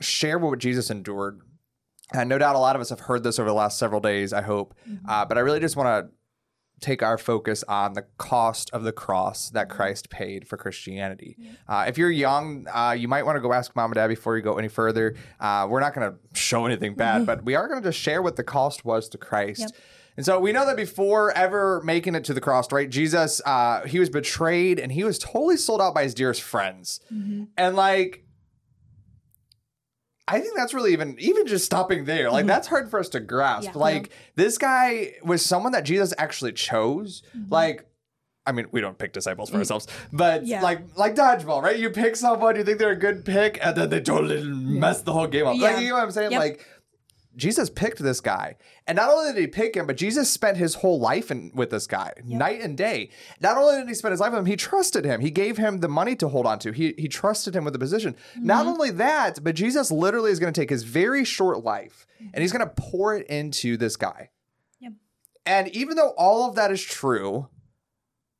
share 0.00 0.38
what 0.38 0.58
Jesus 0.58 0.90
endured. 0.90 1.40
And 2.12 2.28
no 2.28 2.38
doubt 2.38 2.54
a 2.54 2.58
lot 2.58 2.76
of 2.76 2.82
us 2.82 2.90
have 2.90 3.00
heard 3.00 3.22
this 3.22 3.38
over 3.38 3.48
the 3.48 3.54
last 3.54 3.78
several 3.78 4.00
days, 4.00 4.32
I 4.32 4.42
hope. 4.42 4.74
Uh, 5.08 5.24
but 5.24 5.38
I 5.38 5.40
really 5.40 5.60
just 5.60 5.76
want 5.76 5.86
to 5.86 6.12
take 6.80 7.02
our 7.02 7.16
focus 7.16 7.64
on 7.66 7.94
the 7.94 8.04
cost 8.18 8.70
of 8.72 8.82
the 8.82 8.92
cross 8.92 9.48
that 9.50 9.68
Christ 9.70 10.10
paid 10.10 10.46
for 10.46 10.56
Christianity. 10.56 11.36
Uh, 11.66 11.86
if 11.88 11.96
you're 11.96 12.10
young, 12.10 12.66
uh, 12.72 12.94
you 12.96 13.08
might 13.08 13.24
want 13.24 13.36
to 13.36 13.40
go 13.40 13.52
ask 13.52 13.74
mom 13.74 13.90
and 13.90 13.94
dad 13.94 14.08
before 14.08 14.36
you 14.36 14.42
go 14.42 14.58
any 14.58 14.68
further. 14.68 15.16
Uh, 15.40 15.66
we're 15.70 15.80
not 15.80 15.94
going 15.94 16.12
to 16.12 16.18
show 16.38 16.66
anything 16.66 16.94
bad, 16.94 17.24
but 17.30 17.44
we 17.44 17.54
are 17.54 17.68
going 17.68 17.82
to 17.82 17.88
just 17.88 17.98
share 17.98 18.20
what 18.22 18.36
the 18.36 18.44
cost 18.44 18.84
was 18.84 19.08
to 19.10 19.18
Christ. 19.18 19.60
Yep. 19.60 19.70
And 20.16 20.26
so 20.26 20.38
we 20.38 20.52
know 20.52 20.66
that 20.66 20.76
before 20.76 21.32
ever 21.32 21.80
making 21.84 22.14
it 22.14 22.24
to 22.24 22.34
the 22.34 22.40
cross, 22.40 22.70
right? 22.70 22.88
Jesus, 22.88 23.40
uh, 23.46 23.84
he 23.86 23.98
was 23.98 24.10
betrayed 24.10 24.78
and 24.78 24.92
he 24.92 25.02
was 25.04 25.18
totally 25.18 25.56
sold 25.56 25.80
out 25.80 25.94
by 25.94 26.04
his 26.04 26.14
dearest 26.14 26.42
friends. 26.42 27.00
And 27.56 27.74
like, 27.74 28.24
I 30.26 30.40
think 30.40 30.56
that's 30.56 30.72
really 30.72 30.92
even 30.92 31.16
even 31.18 31.46
just 31.46 31.64
stopping 31.64 32.04
there. 32.04 32.30
Like 32.30 32.42
mm-hmm. 32.42 32.48
that's 32.48 32.68
hard 32.68 32.90
for 32.90 32.98
us 32.98 33.08
to 33.10 33.20
grasp. 33.20 33.70
Yeah. 33.74 33.78
Like 33.78 34.10
this 34.36 34.56
guy 34.56 35.14
was 35.22 35.44
someone 35.44 35.72
that 35.72 35.84
Jesus 35.84 36.14
actually 36.16 36.52
chose. 36.52 37.22
Mm-hmm. 37.36 37.52
Like 37.52 37.86
I 38.46 38.52
mean, 38.52 38.66
we 38.72 38.80
don't 38.80 38.98
pick 38.98 39.14
disciples 39.14 39.48
for 39.48 39.56
mm. 39.56 39.60
ourselves, 39.60 39.86
but 40.12 40.46
Yeah. 40.46 40.62
like 40.62 40.96
like 40.96 41.14
dodgeball, 41.14 41.62
right? 41.62 41.78
You 41.78 41.90
pick 41.90 42.14
someone, 42.16 42.56
you 42.56 42.64
think 42.64 42.78
they're 42.78 42.90
a 42.90 42.96
good 42.96 43.24
pick, 43.24 43.58
and 43.62 43.74
then 43.76 43.88
they 43.88 44.00
totally 44.00 44.42
mess 44.44 45.02
the 45.02 45.12
whole 45.12 45.26
game 45.26 45.46
up. 45.46 45.56
Like 45.58 45.80
you 45.80 45.88
know 45.88 45.94
what 45.94 46.04
I'm 46.04 46.10
saying? 46.10 46.32
Yep. 46.32 46.40
Like 46.40 46.66
Jesus 47.36 47.70
picked 47.70 47.98
this 47.98 48.20
guy. 48.20 48.56
And 48.86 48.96
not 48.96 49.10
only 49.10 49.32
did 49.32 49.40
he 49.40 49.46
pick 49.46 49.76
him, 49.76 49.86
but 49.86 49.96
Jesus 49.96 50.30
spent 50.30 50.56
his 50.56 50.76
whole 50.76 51.00
life 51.00 51.30
in, 51.30 51.50
with 51.54 51.70
this 51.70 51.86
guy, 51.86 52.12
night 52.24 52.60
and 52.60 52.76
day. 52.76 53.10
Not 53.40 53.56
only 53.56 53.76
did 53.76 53.88
he 53.88 53.94
spend 53.94 54.12
his 54.12 54.20
life 54.20 54.32
with 54.32 54.40
him, 54.40 54.46
he 54.46 54.56
trusted 54.56 55.04
him. 55.04 55.20
He 55.20 55.30
gave 55.30 55.56
him 55.56 55.80
the 55.80 55.88
money 55.88 56.16
to 56.16 56.28
hold 56.28 56.46
on 56.46 56.58
to. 56.60 56.72
He, 56.72 56.94
he 56.96 57.08
trusted 57.08 57.56
him 57.56 57.64
with 57.64 57.72
the 57.72 57.78
position. 57.78 58.14
Not 58.36 58.60
mm-hmm. 58.60 58.68
only 58.68 58.90
that, 58.92 59.42
but 59.42 59.54
Jesus 59.54 59.90
literally 59.90 60.30
is 60.30 60.38
going 60.38 60.52
to 60.52 60.60
take 60.60 60.70
his 60.70 60.84
very 60.84 61.24
short 61.24 61.64
life 61.64 62.06
and 62.18 62.42
he's 62.42 62.52
mm-hmm. 62.52 62.58
going 62.58 62.70
to 62.74 62.82
pour 62.82 63.16
it 63.16 63.26
into 63.26 63.76
this 63.76 63.96
guy. 63.96 64.30
Yep. 64.80 64.92
And 65.46 65.68
even 65.68 65.96
though 65.96 66.14
all 66.16 66.48
of 66.48 66.56
that 66.56 66.70
is 66.70 66.82
true, 66.82 67.48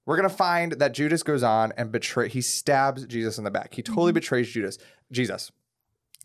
we're 0.07 0.17
going 0.17 0.29
to 0.29 0.35
find 0.35 0.73
that 0.73 0.93
Judas 0.93 1.23
goes 1.23 1.43
on 1.43 1.73
and 1.77 1.91
betray. 1.91 2.29
He 2.29 2.43
stabs 2.43 3.07
Jesus 3.07 3.39
in 3.39 3.45
the 3.45 3.51
back. 3.51 3.75
He 3.75 3.83
totally 3.83 4.11
mm-hmm. 4.11 4.17
betrays 4.17 4.51
Judas. 4.51 4.79
Jesus. 5.11 5.51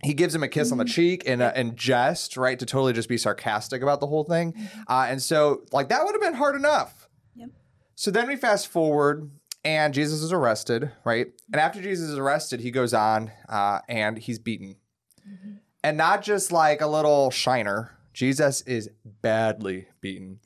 He 0.01 0.13
gives 0.13 0.34
him 0.34 0.44
a 0.44 0.48
kiss 0.48 0.72
on 0.72 0.78
the 0.78 0.86
cheek 0.86 1.25
in, 1.25 1.42
a, 1.42 1.51
in 1.56 1.75
jest, 1.75 2.38
right, 2.38 2.57
to 2.57 2.66
totally 2.66 2.94
just 2.94 3.10
be 3.10 3.18
sarcastic 3.18 3.82
about 3.82 4.00
the 4.00 4.08
whole 4.08 4.24
thing. 4.24 4.53
Uh, 4.88 5.08
and 5.10 5.22
so, 5.22 5.63
like, 5.72 5.89
that 5.89 6.06
would 6.06 6.13
have 6.13 6.22
been 6.22 6.36
hard 6.36 6.56
enough. 6.56 7.10
Yep. 7.36 7.50
So 7.96 8.12
then 8.12 8.27
we 8.27 8.38
fast 8.38 8.68
forward, 8.68 9.29
and 9.65 9.94
Jesus 9.94 10.22
is 10.22 10.32
arrested, 10.32 10.91
right? 11.03 11.27
And 11.51 11.60
after 11.60 11.82
Jesus 11.82 12.10
is 12.10 12.18
arrested, 12.18 12.62
he 12.62 12.72
goes 12.72 12.94
on 12.94 13.32
uh, 13.50 13.79
and 13.89 14.18
he's 14.18 14.39
beaten. 14.39 14.77
And 15.84 15.98
not 15.98 16.22
just 16.22 16.51
like 16.51 16.82
a 16.82 16.88
little 16.88 17.29
shiner, 17.29 17.98
Jesus 18.13 18.62
is 18.62 18.89
badly 19.22 19.88
beaten. 20.01 20.39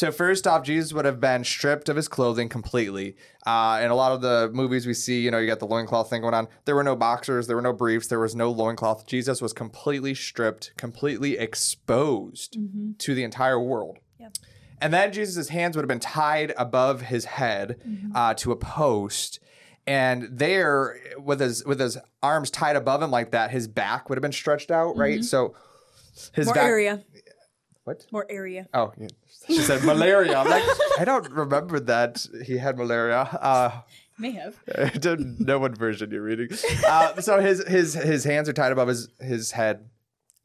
So 0.00 0.10
first 0.10 0.46
off, 0.46 0.64
Jesus 0.64 0.94
would 0.94 1.04
have 1.04 1.20
been 1.20 1.44
stripped 1.44 1.90
of 1.90 1.96
his 1.96 2.08
clothing 2.08 2.48
completely. 2.48 3.16
Uh, 3.44 3.80
in 3.84 3.90
a 3.90 3.94
lot 3.94 4.12
of 4.12 4.22
the 4.22 4.48
movies 4.50 4.86
we 4.86 4.94
see, 4.94 5.20
you 5.20 5.30
know, 5.30 5.36
you 5.36 5.46
got 5.46 5.58
the 5.58 5.66
loincloth 5.66 6.08
thing 6.08 6.22
going 6.22 6.32
on. 6.32 6.48
There 6.64 6.74
were 6.74 6.82
no 6.82 6.96
boxers, 6.96 7.46
there 7.46 7.54
were 7.54 7.60
no 7.60 7.74
briefs, 7.74 8.06
there 8.06 8.18
was 8.18 8.34
no 8.34 8.50
loincloth. 8.50 9.04
Jesus 9.04 9.42
was 9.42 9.52
completely 9.52 10.14
stripped, 10.14 10.72
completely 10.78 11.36
exposed 11.36 12.56
to 12.96 13.14
the 13.14 13.22
entire 13.24 13.60
world. 13.60 13.98
Yep. 14.18 14.36
And 14.80 14.94
then 14.94 15.12
Jesus' 15.12 15.50
hands 15.50 15.76
would 15.76 15.82
have 15.82 15.88
been 15.88 16.00
tied 16.00 16.54
above 16.56 17.02
his 17.02 17.26
head 17.26 17.78
uh, 18.14 18.32
to 18.36 18.52
a 18.52 18.56
post. 18.56 19.38
And 19.86 20.30
there, 20.32 20.98
with 21.18 21.40
his 21.40 21.62
with 21.66 21.78
his 21.78 21.98
arms 22.22 22.50
tied 22.50 22.76
above 22.76 23.02
him 23.02 23.10
like 23.10 23.32
that, 23.32 23.50
his 23.50 23.68
back 23.68 24.08
would 24.08 24.16
have 24.16 24.22
been 24.22 24.32
stretched 24.32 24.70
out, 24.70 24.96
right? 24.96 25.22
So 25.22 25.54
his 26.32 26.46
More 26.46 26.54
back. 26.54 26.64
area. 26.64 27.04
What? 27.84 28.06
More 28.12 28.26
area. 28.30 28.66
Oh, 28.72 28.92
yeah. 28.98 29.08
She 29.50 29.60
said 29.60 29.84
malaria. 29.84 30.38
I'm 30.38 30.48
like, 30.48 30.64
I 30.98 31.04
don't 31.04 31.30
remember 31.30 31.80
that 31.80 32.24
he 32.44 32.58
had 32.58 32.78
malaria. 32.78 33.20
Uh, 33.20 33.80
May 34.18 34.32
have. 34.32 34.56
I 34.76 34.90
don't 34.90 35.40
know 35.40 35.58
what 35.58 35.76
version 35.78 36.10
you're 36.10 36.22
reading. 36.22 36.48
Uh, 36.86 37.20
so 37.20 37.40
his 37.40 37.66
his 37.66 37.94
his 37.94 38.24
hands 38.24 38.48
are 38.48 38.52
tied 38.52 38.72
above 38.72 38.88
his 38.88 39.08
his 39.18 39.52
head, 39.52 39.88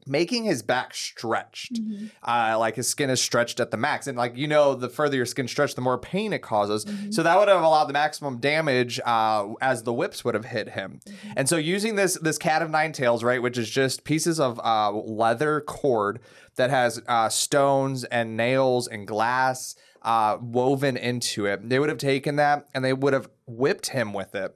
making 0.06 0.44
his 0.44 0.62
back 0.62 0.94
stretched. 0.94 1.78
Uh, 2.22 2.56
like 2.58 2.76
his 2.76 2.88
skin 2.88 3.10
is 3.10 3.20
stretched 3.20 3.60
at 3.60 3.70
the 3.70 3.76
max, 3.76 4.06
and 4.06 4.16
like 4.16 4.36
you 4.36 4.46
know, 4.46 4.74
the 4.74 4.88
further 4.88 5.16
your 5.16 5.26
skin 5.26 5.48
stretched, 5.48 5.76
the 5.76 5.82
more 5.82 5.98
pain 5.98 6.32
it 6.32 6.42
causes. 6.42 6.86
So 7.10 7.22
that 7.22 7.38
would 7.38 7.48
have 7.48 7.62
allowed 7.62 7.86
the 7.86 7.92
maximum 7.92 8.38
damage 8.38 9.00
uh, 9.04 9.52
as 9.60 9.82
the 9.82 9.92
whips 9.92 10.24
would 10.24 10.34
have 10.34 10.46
hit 10.46 10.70
him. 10.70 11.00
And 11.36 11.48
so 11.48 11.56
using 11.56 11.96
this 11.96 12.14
this 12.14 12.38
cat 12.38 12.62
of 12.62 12.70
nine 12.70 12.92
tails, 12.92 13.22
right, 13.24 13.42
which 13.42 13.58
is 13.58 13.68
just 13.68 14.04
pieces 14.04 14.38
of 14.40 14.60
uh, 14.64 14.90
leather 14.92 15.60
cord 15.60 16.20
that 16.56 16.70
has 16.70 17.02
uh, 17.06 17.28
stones 17.28 18.04
and 18.04 18.36
nails 18.36 18.88
and 18.88 19.06
glass 19.06 19.74
uh, 20.02 20.38
woven 20.40 20.96
into 20.96 21.46
it. 21.46 21.68
They 21.68 21.78
would 21.78 21.88
have 21.88 21.98
taken 21.98 22.36
that 22.36 22.66
and 22.74 22.84
they 22.84 22.92
would 22.92 23.12
have 23.12 23.28
whipped 23.46 23.88
him 23.88 24.12
with 24.12 24.34
it. 24.34 24.54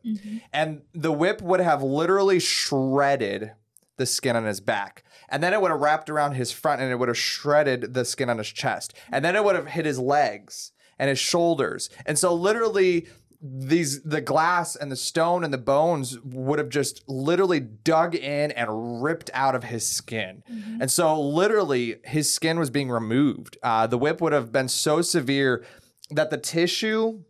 And 0.52 0.82
the 0.94 1.12
whip 1.12 1.42
would 1.42 1.60
have 1.60 1.82
literally 1.82 2.38
shredded 2.40 3.52
the 4.00 4.06
skin 4.06 4.34
on 4.34 4.44
his 4.44 4.60
back. 4.60 5.04
And 5.28 5.42
then 5.42 5.52
it 5.52 5.60
would 5.60 5.70
have 5.70 5.80
wrapped 5.80 6.10
around 6.10 6.32
his 6.32 6.50
front 6.50 6.80
and 6.80 6.90
it 6.90 6.96
would 6.96 7.08
have 7.08 7.18
shredded 7.18 7.94
the 7.94 8.04
skin 8.04 8.28
on 8.28 8.38
his 8.38 8.48
chest. 8.48 8.94
And 9.12 9.24
then 9.24 9.36
it 9.36 9.44
would 9.44 9.54
have 9.54 9.68
hit 9.68 9.86
his 9.86 10.00
legs 10.00 10.72
and 10.98 11.08
his 11.08 11.18
shoulders. 11.20 11.88
And 12.04 12.18
so 12.18 12.34
literally 12.34 13.06
these 13.42 14.02
the 14.02 14.20
glass 14.20 14.76
and 14.76 14.92
the 14.92 14.96
stone 14.96 15.44
and 15.44 15.52
the 15.52 15.58
bones 15.58 16.18
would 16.20 16.58
have 16.58 16.68
just 16.68 17.02
literally 17.08 17.60
dug 17.60 18.14
in 18.14 18.50
and 18.50 19.02
ripped 19.02 19.30
out 19.32 19.54
of 19.54 19.64
his 19.64 19.86
skin 19.86 20.42
and 20.78 20.90
so 20.90 21.18
literally 21.18 21.96
his 22.04 22.30
skin 22.30 22.58
was 22.58 22.68
being 22.68 22.90
removed 22.90 23.56
uh, 23.62 23.86
the 23.86 23.96
whip 23.96 24.20
would 24.20 24.34
have 24.34 24.52
been 24.52 24.68
so 24.68 25.00
severe 25.00 25.64
that 26.10 26.28
the 26.28 26.36
tissue 26.36 27.22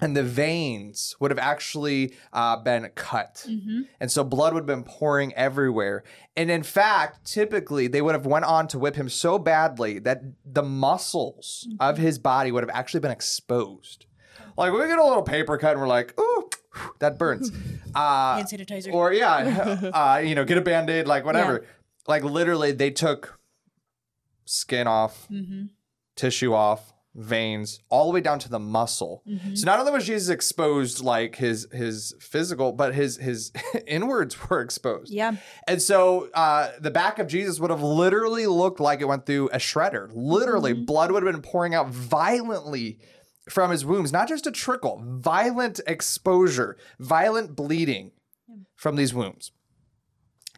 and 0.00 0.16
the 0.16 0.22
veins 0.22 1.16
would 1.20 1.30
have 1.30 1.38
actually 1.38 2.14
uh, 2.32 2.56
been 2.56 2.88
cut. 2.94 3.44
And 4.00 4.10
so 4.10 4.22
blood 4.24 4.54
would 4.54 4.60
have 4.60 4.66
been 4.66 4.84
pouring 4.84 5.34
everywhere. 5.34 6.04
And 6.36 6.50
in 6.50 6.62
fact 6.62 7.24
typically 7.26 7.88
they 7.88 8.00
would 8.02 8.14
have 8.14 8.26
went 8.26 8.44
on 8.44 8.68
to 8.68 8.78
whip 8.78 8.94
him 8.96 9.08
so 9.08 9.38
badly 9.38 9.98
that 10.00 10.22
the 10.44 10.62
muscles 10.62 11.66
of 11.80 11.98
his 11.98 12.18
body 12.18 12.52
would 12.52 12.62
have 12.62 12.70
actually 12.74 13.00
been 13.00 13.10
exposed. 13.10 14.06
Like 14.56 14.72
we 14.72 14.78
get 14.86 14.98
a 14.98 15.04
little 15.04 15.22
paper 15.22 15.58
cut 15.58 15.72
and 15.72 15.80
we're 15.80 15.88
like 15.88 16.18
ooh 16.20 16.48
that 17.00 17.18
burns. 17.18 17.50
Uh, 17.94 18.36
Hand 18.36 18.46
sanitizer. 18.48 18.92
or 18.92 19.12
yeah 19.14 19.90
uh, 19.94 20.18
you 20.18 20.34
know 20.34 20.44
get 20.44 20.58
a 20.58 20.60
band-aid 20.60 21.06
like 21.06 21.24
whatever. 21.24 21.64
Like 22.06 22.22
literally 22.22 22.70
they 22.72 22.90
took 22.90 23.40
skin 24.44 24.86
off 24.86 25.26
Mm-hmm. 25.30 25.66
tissue 26.14 26.52
off 26.54 26.92
veins 27.14 27.80
all 27.88 28.06
the 28.06 28.12
way 28.12 28.20
down 28.20 28.38
to 28.38 28.48
the 28.48 28.58
muscle 28.58 29.22
Mm-hmm. 29.28 29.54
so 29.54 29.66
not 29.66 29.80
only 29.80 29.90
was 29.92 30.06
jesus 30.06 30.28
exposed 30.28 31.00
like 31.02 31.36
his 31.36 31.66
his 31.72 32.14
physical 32.20 32.72
but 32.72 32.94
his 32.94 33.16
his 33.16 33.50
inwards 33.86 34.48
were 34.48 34.60
exposed 34.60 35.12
yeah. 35.12 35.36
and 35.66 35.82
so 35.82 36.28
uh, 36.34 36.70
the 36.80 36.90
back 36.90 37.18
of 37.18 37.26
Jesus 37.26 37.58
would 37.60 37.70
have 37.70 37.82
literally 37.82 38.46
looked 38.46 38.78
like 38.80 39.00
it 39.00 39.06
went 39.08 39.26
through 39.26 39.48
a 39.48 39.56
shredder. 39.58 40.08
Literally, 40.14 40.72
blood 40.72 41.10
would 41.10 41.22
have 41.24 41.32
been 41.32 41.42
pouring 41.42 41.74
out 41.74 41.88
violently 41.90 42.98
from 43.50 43.70
his 43.70 43.84
wounds, 43.84 44.12
not 44.12 44.28
just 44.28 44.46
a 44.46 44.52
trickle, 44.52 45.02
violent 45.06 45.80
exposure, 45.86 46.76
violent 46.98 47.56
bleeding 47.56 48.12
from 48.76 48.96
these 48.96 49.12
wounds. 49.14 49.52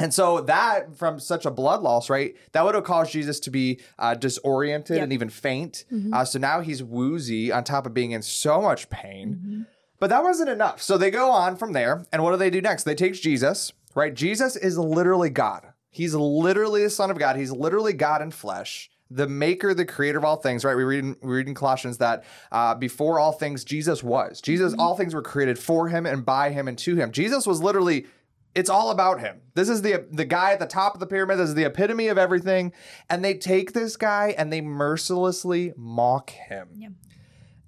And 0.01 0.13
so 0.13 0.41
that 0.43 0.97
from 0.97 1.21
such 1.21 1.45
a 1.47 1.51
blood 1.51 1.83
loss, 1.83 2.11
right, 2.11 2.35
that 2.53 2.65
would 2.65 2.75
have 2.75 2.85
caused 2.85 3.13
Jesus 3.13 3.39
to 3.41 3.51
be 3.51 3.79
uh, 3.99 4.15
disoriented 4.15 4.97
Yep. 4.97 5.03
and 5.05 5.13
even 5.13 5.29
faint. 5.29 5.85
Uh, 6.13 6.25
so 6.25 6.39
now 6.39 6.61
he's 6.61 6.83
woozy 6.83 7.53
on 7.53 7.63
top 7.65 7.87
of 7.87 7.95
being 7.95 8.11
in 8.13 8.23
so 8.23 8.61
much 8.63 8.89
pain. 8.91 9.35
Mm-hmm. 9.35 9.63
But 10.01 10.09
that 10.11 10.23
wasn't 10.25 10.49
enough. 10.49 10.81
So 10.81 10.97
they 10.97 11.11
go 11.11 11.31
on 11.31 11.57
from 11.57 11.75
there. 11.75 12.07
And 12.13 12.23
what 12.23 12.31
do 12.33 12.39
they 12.39 12.49
do 12.51 12.63
next? 12.63 12.85
They 12.85 12.95
take 12.95 13.13
Jesus, 13.15 13.73
right? 13.95 14.15
Jesus 14.15 14.57
is 14.57 14.79
literally 14.79 15.29
God. 15.29 15.67
He's 15.91 16.15
literally 16.15 16.83
the 16.85 16.91
Son 16.91 17.11
of 17.11 17.19
God. 17.19 17.37
He's 17.37 17.53
literally 17.53 17.93
God 17.93 18.23
in 18.23 18.31
flesh, 18.31 18.89
the 19.11 19.29
maker, 19.29 19.75
the 19.75 19.85
creator 19.85 20.17
of 20.19 20.25
all 20.25 20.37
things, 20.37 20.65
right? 20.65 20.77
We 20.77 20.85
read 20.85 21.01
in, 21.05 21.17
we 21.21 21.35
read 21.35 21.49
in 21.49 21.55
Colossians 21.55 21.99
that 21.99 22.25
uh, 22.51 22.75
before 22.77 23.19
all 23.19 23.33
things, 23.33 23.65
Jesus 23.65 24.03
was. 24.03 24.41
Jesus, 24.41 24.73
all 24.79 24.97
things 24.97 25.15
were 25.15 25.21
created 25.23 25.59
for 25.59 25.89
him 25.89 26.07
and 26.07 26.25
by 26.25 26.51
him 26.51 26.69
and 26.69 26.79
to 26.79 26.97
him. 26.97 27.13
Jesus 27.13 27.47
was 27.47 27.61
literally. 27.63 28.07
It's 28.55 28.71
all 28.71 28.91
about 28.91 29.21
him. 29.21 29.41
This 29.55 29.69
is 29.69 29.83
the 29.83 30.07
the 30.11 30.25
guy 30.25 30.53
at 30.53 30.59
the 30.59 30.67
top 30.67 30.95
of 30.95 31.01
the 31.01 31.07
pyramid. 31.07 31.39
This 31.39 31.51
is 31.51 31.55
the 31.55 31.65
epitome 31.65 32.09
of 32.09 32.19
everything. 32.19 32.73
And 33.09 33.25
they 33.25 33.35
take 33.35 33.73
this 33.73 33.97
guy 33.97 34.35
and 34.37 34.53
they 34.53 34.61
mercilessly 34.61 35.73
mock 35.77 36.31
him 36.31 36.69
Yeah. 36.75 36.89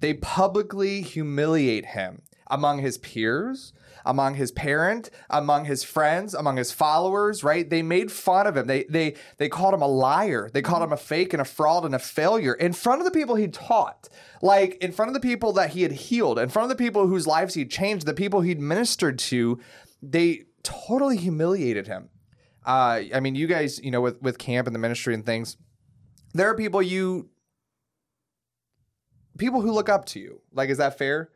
they 0.00 0.14
publicly 0.14 1.00
humiliate 1.02 1.86
him 1.86 2.22
among 2.48 2.80
his 2.80 2.98
peers 2.98 3.72
among 4.04 4.34
his 4.34 4.50
parent 4.50 5.08
among 5.30 5.64
his 5.64 5.84
friends 5.84 6.34
among 6.34 6.56
his 6.56 6.72
followers 6.72 7.44
right 7.44 7.70
they 7.70 7.82
made 7.82 8.10
fun 8.10 8.48
of 8.48 8.56
him 8.56 8.66
they 8.66 8.82
they 8.90 9.14
they 9.38 9.48
called 9.48 9.72
him 9.72 9.80
a 9.80 9.86
liar 9.86 10.50
they 10.52 10.60
called 10.60 10.82
him 10.82 10.92
a 10.92 10.96
fake 10.96 11.32
and 11.32 11.40
a 11.40 11.44
fraud 11.44 11.84
and 11.84 11.94
a 11.94 11.98
failure 12.00 12.52
in 12.54 12.72
front 12.72 13.00
of 13.00 13.04
the 13.04 13.12
people 13.12 13.36
he 13.36 13.46
taught 13.46 14.08
like 14.42 14.74
in 14.82 14.90
front 14.90 15.08
of 15.08 15.14
the 15.14 15.20
people 15.20 15.52
that 15.52 15.70
he 15.70 15.82
had 15.82 15.92
healed 15.92 16.36
in 16.38 16.48
front 16.48 16.64
of 16.64 16.76
the 16.76 16.84
people 16.84 17.06
whose 17.06 17.28
lives 17.28 17.54
he'd 17.54 17.70
changed 17.70 18.04
the 18.04 18.12
people 18.12 18.40
he'd 18.40 18.60
ministered 18.60 19.18
to 19.20 19.60
they 20.02 20.42
totally 20.62 21.16
humiliated 21.16 21.86
him 21.86 22.08
uh 22.66 23.00
i 23.14 23.20
mean 23.20 23.34
you 23.34 23.46
guys 23.46 23.80
you 23.82 23.90
know 23.90 24.00
with 24.00 24.20
with 24.22 24.38
camp 24.38 24.66
and 24.66 24.74
the 24.74 24.80
ministry 24.80 25.14
and 25.14 25.26
things 25.26 25.56
there 26.34 26.48
are 26.48 26.54
people 26.54 26.80
you 26.80 27.28
people 29.38 29.60
who 29.60 29.72
look 29.72 29.88
up 29.88 30.04
to 30.06 30.20
you. 30.20 30.40
Like, 30.52 30.70
is 30.70 30.78
that 30.78 30.98
fair? 30.98 31.30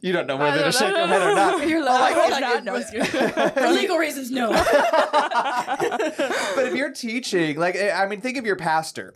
You 0.00 0.12
don't 0.12 0.26
know 0.26 0.36
whether 0.36 0.58
to 0.58 0.62
don't 0.64 0.72
shake 0.72 0.92
know. 0.92 0.98
your 0.98 1.06
head 1.06 1.22
or 1.22 1.34
not. 1.34 1.68
You're 1.68 1.84
like, 1.84 2.16
oh, 2.16 2.60
knows. 2.60 2.90
For 2.90 3.68
legal 3.68 3.98
reasons, 3.98 4.32
no. 4.32 4.50
but 4.50 4.66
if 6.66 6.74
you're 6.74 6.92
teaching, 6.92 7.56
like, 7.56 7.76
eh, 7.76 7.92
I 7.92 8.06
mean, 8.06 8.20
think 8.20 8.36
of 8.36 8.44
your 8.44 8.56
pastor. 8.56 9.14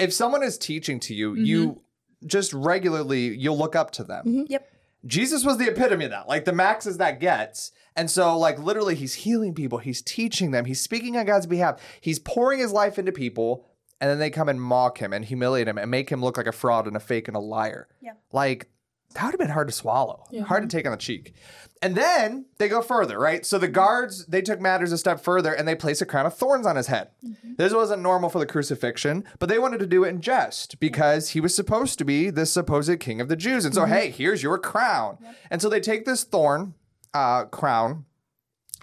If 0.00 0.12
someone 0.12 0.42
is 0.42 0.58
teaching 0.58 0.98
to 1.00 1.14
you, 1.14 1.34
you 1.34 1.82
just 2.26 2.52
regularly 2.52 3.36
you'll 3.36 3.58
look 3.58 3.76
up 3.76 3.92
to 3.92 4.04
them. 4.04 4.46
Yep. 4.48 4.68
Jesus 5.06 5.44
was 5.44 5.58
the 5.58 5.68
epitome 5.68 6.04
of 6.06 6.10
that, 6.10 6.28
like 6.28 6.44
the 6.44 6.52
max 6.52 6.86
as 6.86 6.98
that 6.98 7.20
gets. 7.20 7.72
And 7.96 8.10
so, 8.10 8.38
like, 8.38 8.58
literally, 8.58 8.94
he's 8.94 9.14
healing 9.14 9.54
people, 9.54 9.78
he's 9.78 10.02
teaching 10.02 10.50
them, 10.50 10.64
he's 10.64 10.80
speaking 10.80 11.16
on 11.16 11.26
God's 11.26 11.46
behalf, 11.46 11.80
he's 12.00 12.18
pouring 12.18 12.60
his 12.60 12.72
life 12.72 12.98
into 12.98 13.12
people, 13.12 13.66
and 14.00 14.08
then 14.08 14.18
they 14.18 14.30
come 14.30 14.48
and 14.48 14.60
mock 14.60 14.98
him 14.98 15.12
and 15.12 15.24
humiliate 15.24 15.66
him 15.66 15.78
and 15.78 15.90
make 15.90 16.10
him 16.10 16.22
look 16.22 16.36
like 16.36 16.46
a 16.46 16.52
fraud 16.52 16.86
and 16.86 16.96
a 16.96 17.00
fake 17.00 17.26
and 17.28 17.36
a 17.36 17.40
liar. 17.40 17.88
Yeah. 18.00 18.12
Like, 18.32 18.70
that 19.14 19.24
would 19.24 19.32
have 19.32 19.38
been 19.38 19.50
hard 19.50 19.68
to 19.68 19.74
swallow, 19.74 20.24
hard 20.46 20.68
to 20.68 20.68
take 20.68 20.86
on 20.86 20.92
the 20.92 20.98
cheek. 20.98 21.34
And 21.80 21.94
then 21.94 22.46
they 22.58 22.68
go 22.68 22.82
further, 22.82 23.18
right? 23.18 23.46
So 23.46 23.56
the 23.58 23.68
guards, 23.68 24.26
they 24.26 24.42
took 24.42 24.60
matters 24.60 24.90
a 24.90 24.98
step 24.98 25.20
further 25.20 25.52
and 25.52 25.66
they 25.66 25.74
place 25.74 26.00
a 26.00 26.06
crown 26.06 26.26
of 26.26 26.34
thorns 26.36 26.66
on 26.66 26.76
his 26.76 26.88
head. 26.88 27.10
Mm-hmm. 27.24 27.52
This 27.56 27.72
wasn't 27.72 28.02
normal 28.02 28.30
for 28.30 28.40
the 28.40 28.46
crucifixion, 28.46 29.24
but 29.38 29.48
they 29.48 29.58
wanted 29.58 29.78
to 29.78 29.86
do 29.86 30.04
it 30.04 30.08
in 30.08 30.20
jest 30.20 30.80
because 30.80 31.30
he 31.30 31.40
was 31.40 31.54
supposed 31.54 31.98
to 31.98 32.04
be 32.04 32.30
the 32.30 32.46
supposed 32.46 32.98
king 33.00 33.20
of 33.20 33.28
the 33.28 33.36
Jews. 33.36 33.64
And 33.64 33.74
so, 33.74 33.82
mm-hmm. 33.82 33.92
hey, 33.92 34.10
here's 34.10 34.42
your 34.42 34.58
crown. 34.58 35.18
And 35.50 35.62
so 35.62 35.68
they 35.68 35.80
take 35.80 36.04
this 36.04 36.24
thorn 36.24 36.74
uh, 37.14 37.44
crown 37.44 38.06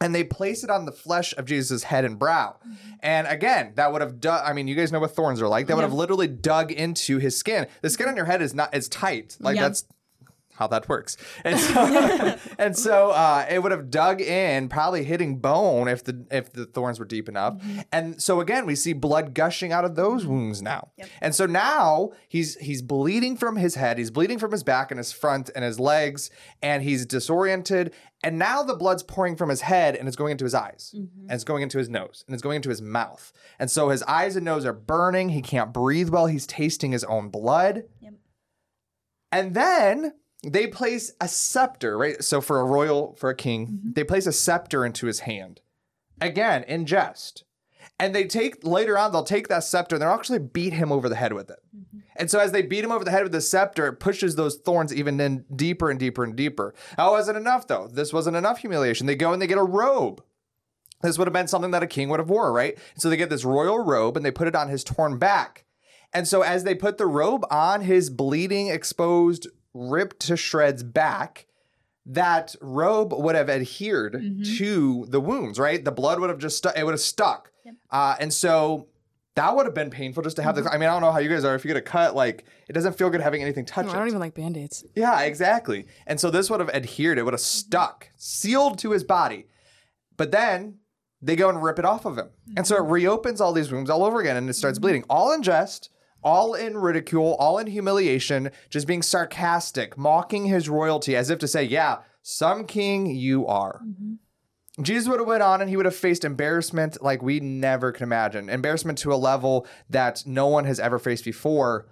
and 0.01 0.13
they 0.13 0.23
place 0.23 0.63
it 0.63 0.69
on 0.69 0.85
the 0.85 0.91
flesh 0.91 1.33
of 1.37 1.45
Jesus' 1.45 1.83
head 1.83 2.05
and 2.05 2.19
brow. 2.19 2.55
Mm-hmm. 2.65 2.89
And 3.01 3.27
again, 3.27 3.73
that 3.75 3.91
would 3.91 4.01
have 4.01 4.19
dug. 4.19 4.41
I 4.45 4.53
mean, 4.53 4.67
you 4.67 4.75
guys 4.75 4.91
know 4.91 4.99
what 4.99 5.11
thorns 5.11 5.41
are 5.41 5.47
like. 5.47 5.67
That 5.67 5.75
would 5.75 5.83
have 5.83 5.93
literally 5.93 6.27
dug 6.27 6.71
into 6.71 7.17
his 7.17 7.37
skin. 7.37 7.67
The 7.81 7.89
skin 7.89 8.07
on 8.07 8.15
your 8.15 8.25
head 8.25 8.41
is 8.41 8.53
not 8.53 8.73
as 8.73 8.87
tight. 8.89 9.37
Like 9.39 9.55
Yeah. 9.55 9.63
that's 9.63 9.85
how 10.55 10.67
that 10.67 10.87
works. 10.89 11.17
And 11.43 11.59
so, 11.59 12.37
and 12.59 12.77
so 12.77 13.11
uh, 13.11 13.45
it 13.49 13.61
would 13.61 13.71
have 13.71 13.89
dug 13.89 14.21
in, 14.21 14.69
probably 14.69 15.03
hitting 15.03 15.37
bone 15.37 15.87
if 15.87 16.03
the 16.03 16.25
if 16.31 16.51
the 16.51 16.65
thorns 16.65 16.99
were 16.99 17.05
deep 17.05 17.29
enough. 17.29 17.55
Mm-hmm. 17.55 17.79
And 17.91 18.21
so 18.21 18.39
again, 18.39 18.65
we 18.65 18.75
see 18.75 18.93
blood 18.93 19.33
gushing 19.33 19.71
out 19.71 19.85
of 19.85 19.95
those 19.95 20.23
mm-hmm. 20.23 20.31
wounds 20.31 20.61
now. 20.61 20.89
And 21.21 21.35
so 21.35 21.45
now 21.45 22.11
he's 22.27 22.55
he's 22.57 22.81
bleeding 22.81 23.37
from 23.37 23.57
his 23.57 23.75
head, 23.75 23.97
he's 23.97 24.11
bleeding 24.11 24.39
from 24.39 24.51
his 24.51 24.63
back 24.63 24.91
and 24.91 24.97
his 24.97 25.11
front 25.11 25.49
and 25.55 25.63
his 25.63 25.79
legs, 25.79 26.29
and 26.61 26.83
he's 26.83 27.05
disoriented. 27.05 27.93
And 28.23 28.39
now 28.39 28.63
the 28.63 28.75
blood's 28.75 29.03
pouring 29.03 29.35
from 29.35 29.49
his 29.49 29.61
head 29.61 29.95
and 29.95 30.07
it's 30.07 30.17
going 30.17 30.31
into 30.31 30.45
his 30.45 30.55
eyes, 30.55 30.93
mm-hmm. 30.95 31.21
and 31.23 31.31
it's 31.31 31.43
going 31.43 31.61
into 31.61 31.77
his 31.77 31.89
nose, 31.89 32.23
and 32.27 32.33
it's 32.33 32.41
going 32.41 32.55
into 32.55 32.69
his 32.69 32.81
mouth. 32.81 33.31
And 33.59 33.69
so 33.69 33.89
his 33.89 34.01
eyes 34.03 34.35
and 34.35 34.45
nose 34.45 34.65
are 34.65 34.73
burning. 34.73 35.29
He 35.29 35.41
can't 35.41 35.73
breathe 35.73 36.09
well. 36.09 36.25
He's 36.25 36.47
tasting 36.47 36.91
his 36.91 37.03
own 37.03 37.29
blood. 37.29 37.83
Yep. 37.99 38.13
And 39.31 39.53
then 39.53 40.13
they 40.51 40.67
place 40.67 41.11
a 41.19 41.27
scepter, 41.27 41.97
right? 41.97 42.23
So 42.23 42.41
for 42.41 42.59
a 42.59 42.65
royal, 42.65 43.15
for 43.15 43.29
a 43.29 43.35
king, 43.35 43.67
mm-hmm. 43.67 43.91
they 43.93 44.03
place 44.03 44.27
a 44.27 44.31
scepter 44.31 44.85
into 44.85 45.07
his 45.07 45.21
hand. 45.21 45.61
Again, 46.21 46.63
in 46.63 46.85
jest. 46.85 47.43
And 47.99 48.13
they 48.13 48.25
take 48.25 48.63
later 48.63 48.97
on, 48.97 49.11
they'll 49.11 49.23
take 49.23 49.47
that 49.47 49.63
scepter 49.63 49.95
and 49.95 50.01
they'll 50.01 50.09
actually 50.09 50.39
beat 50.39 50.73
him 50.73 50.91
over 50.91 51.07
the 51.07 51.15
head 51.15 51.33
with 51.33 51.49
it. 51.49 51.59
Mm-hmm. 51.75 51.99
And 52.17 52.31
so 52.31 52.39
as 52.39 52.51
they 52.51 52.61
beat 52.61 52.83
him 52.83 52.91
over 52.91 53.03
the 53.03 53.11
head 53.11 53.23
with 53.23 53.31
the 53.31 53.41
scepter, 53.41 53.87
it 53.87 53.99
pushes 53.99 54.35
those 54.35 54.55
thorns 54.57 54.93
even 54.93 55.19
in 55.19 55.45
deeper 55.53 55.89
and 55.89 55.99
deeper 55.99 56.23
and 56.23 56.35
deeper. 56.35 56.73
Oh, 56.97 57.05
that 57.05 57.11
wasn't 57.11 57.37
enough 57.37 57.67
though. 57.67 57.87
This 57.87 58.13
wasn't 58.13 58.37
enough 58.37 58.59
humiliation. 58.59 59.07
They 59.07 59.15
go 59.15 59.33
and 59.33 59.41
they 59.41 59.47
get 59.47 59.57
a 59.57 59.63
robe. 59.63 60.23
This 61.01 61.17
would 61.17 61.27
have 61.27 61.33
been 61.33 61.47
something 61.47 61.71
that 61.71 61.83
a 61.83 61.87
king 61.87 62.09
would 62.09 62.19
have 62.19 62.29
wore, 62.29 62.51
right? 62.51 62.77
So 62.97 63.09
they 63.09 63.17
get 63.17 63.29
this 63.29 63.45
royal 63.45 63.79
robe 63.79 64.17
and 64.17 64.25
they 64.25 64.31
put 64.31 64.47
it 64.47 64.55
on 64.55 64.69
his 64.69 64.83
torn 64.83 65.17
back. 65.17 65.65
And 66.13 66.27
so 66.27 66.41
as 66.41 66.63
they 66.63 66.75
put 66.75 66.97
the 66.97 67.05
robe 67.05 67.45
on 67.51 67.81
his 67.81 68.09
bleeding, 68.09 68.69
exposed, 68.69 69.47
ripped 69.75 70.21
to 70.21 70.37
shreds 70.37 70.81
back, 70.81 71.45
that 72.07 72.55
robe 72.61 73.13
would 73.13 73.35
have 73.35 73.49
adhered 73.49 74.13
mm-hmm. 74.13 74.57
to 74.57 75.05
the 75.09 75.19
wounds, 75.19 75.59
right? 75.59 75.83
The 75.83 75.91
blood 75.91 76.19
would 76.19 76.29
have 76.29 76.39
just 76.39 76.57
stuck, 76.57 76.77
it 76.77 76.83
would 76.83 76.93
have 76.93 76.99
stuck. 77.01 77.51
Uh, 77.89 78.15
and 78.19 78.33
so 78.33 78.87
that 79.35 79.55
would 79.55 79.65
have 79.65 79.75
been 79.75 79.89
painful 79.89 80.23
just 80.23 80.37
to 80.37 80.43
have 80.43 80.55
the. 80.55 80.61
Mm-hmm. 80.61 80.73
I 80.73 80.77
mean, 80.77 80.89
I 80.89 80.93
don't 80.93 81.01
know 81.01 81.11
how 81.11 81.19
you 81.19 81.29
guys 81.29 81.43
are. 81.43 81.55
If 81.55 81.65
you 81.65 81.69
get 81.69 81.77
a 81.77 81.81
cut, 81.81 82.15
like 82.15 82.45
it 82.69 82.73
doesn't 82.73 82.97
feel 82.97 83.09
good 83.09 83.21
having 83.21 83.41
anything 83.41 83.65
touch 83.65 83.85
it. 83.85 83.91
I 83.91 83.97
don't 83.97 84.07
even 84.07 84.19
like 84.19 84.33
band 84.33 84.55
aids. 84.55 84.85
Yeah, 84.95 85.21
exactly. 85.21 85.87
And 86.07 86.19
so 86.19 86.29
this 86.29 86.49
would 86.49 86.59
have 86.59 86.69
adhered, 86.69 87.17
it 87.17 87.23
would 87.23 87.33
have 87.33 87.41
mm-hmm. 87.41 87.67
stuck, 87.67 88.09
sealed 88.15 88.79
to 88.79 88.91
his 88.91 89.03
body. 89.03 89.47
But 90.15 90.31
then 90.31 90.79
they 91.21 91.35
go 91.35 91.49
and 91.49 91.61
rip 91.61 91.79
it 91.79 91.85
off 91.85 92.05
of 92.05 92.17
him. 92.17 92.29
And 92.55 92.65
so 92.65 92.77
it 92.77 92.87
reopens 92.87 93.41
all 93.41 93.51
these 93.51 93.71
wounds 93.71 93.89
all 93.89 94.03
over 94.05 94.21
again 94.21 94.37
and 94.37 94.49
it 94.49 94.53
starts 94.53 94.79
bleeding. 94.79 95.03
All 95.09 95.33
in 95.33 95.41
jest, 95.41 95.89
all 96.25 96.55
in 96.55 96.75
ridicule, 96.75 97.35
all 97.35 97.59
in 97.59 97.67
humiliation, 97.67 98.49
just 98.71 98.87
being 98.87 99.03
sarcastic, 99.03 99.95
mocking 99.97 100.45
his 100.45 100.67
royalty 100.67 101.15
as 101.15 101.29
if 101.29 101.37
to 101.39 101.47
say, 101.47 101.63
yeah, 101.63 101.99
some 102.23 102.65
king 102.65 103.05
you 103.05 103.45
are. 103.45 103.81
Mm-hmm. 103.85 104.83
Jesus 104.83 105.07
would 105.07 105.19
have 105.19 105.27
went 105.27 105.43
on 105.43 105.61
and 105.61 105.69
he 105.69 105.77
would 105.77 105.85
have 105.85 105.95
faced 105.95 106.25
embarrassment 106.25 107.01
like 107.01 107.21
we 107.21 107.39
never 107.39 107.91
can 107.93 108.03
imagine. 108.03 108.49
Embarrassment 108.49 108.97
to 108.97 109.13
a 109.13 109.15
level 109.15 109.65
that 109.89 110.23
no 110.25 110.47
one 110.47 110.65
has 110.65 110.79
ever 110.79 110.99
faced 110.99 111.23
before. 111.23 111.87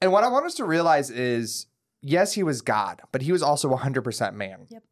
And 0.00 0.10
what 0.10 0.24
I 0.24 0.28
want 0.28 0.46
us 0.46 0.54
to 0.54 0.64
realize 0.64 1.10
is 1.10 1.66
yes, 2.00 2.32
he 2.32 2.42
was 2.42 2.62
God, 2.62 3.02
but 3.12 3.22
he 3.22 3.30
was 3.30 3.42
also 3.42 3.72
100% 3.72 4.34
man. 4.34 4.66
Yep. 4.70 4.82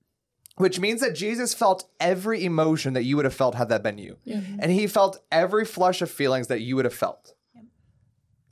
Which 0.57 0.79
means 0.79 1.01
that 1.01 1.17
Jesus 1.17 1.53
felt 1.53 1.89
every 1.99 2.45
emotion 2.45 2.93
that 2.93 3.03
you 3.03 3.17
would 3.17 3.25
have 3.25 3.35
felt 3.35 3.57
had 3.57 3.71
that 3.71 3.83
been 3.83 3.99
you. 3.99 4.19
And 4.27 4.71
he 4.71 4.87
felt 4.87 5.21
every 5.33 5.65
flush 5.65 6.01
of 6.01 6.11
feelings 6.11 6.47
that 6.47 6.61
you 6.61 6.77
would 6.77 6.85
have 6.85 6.95
felt. 6.95 7.35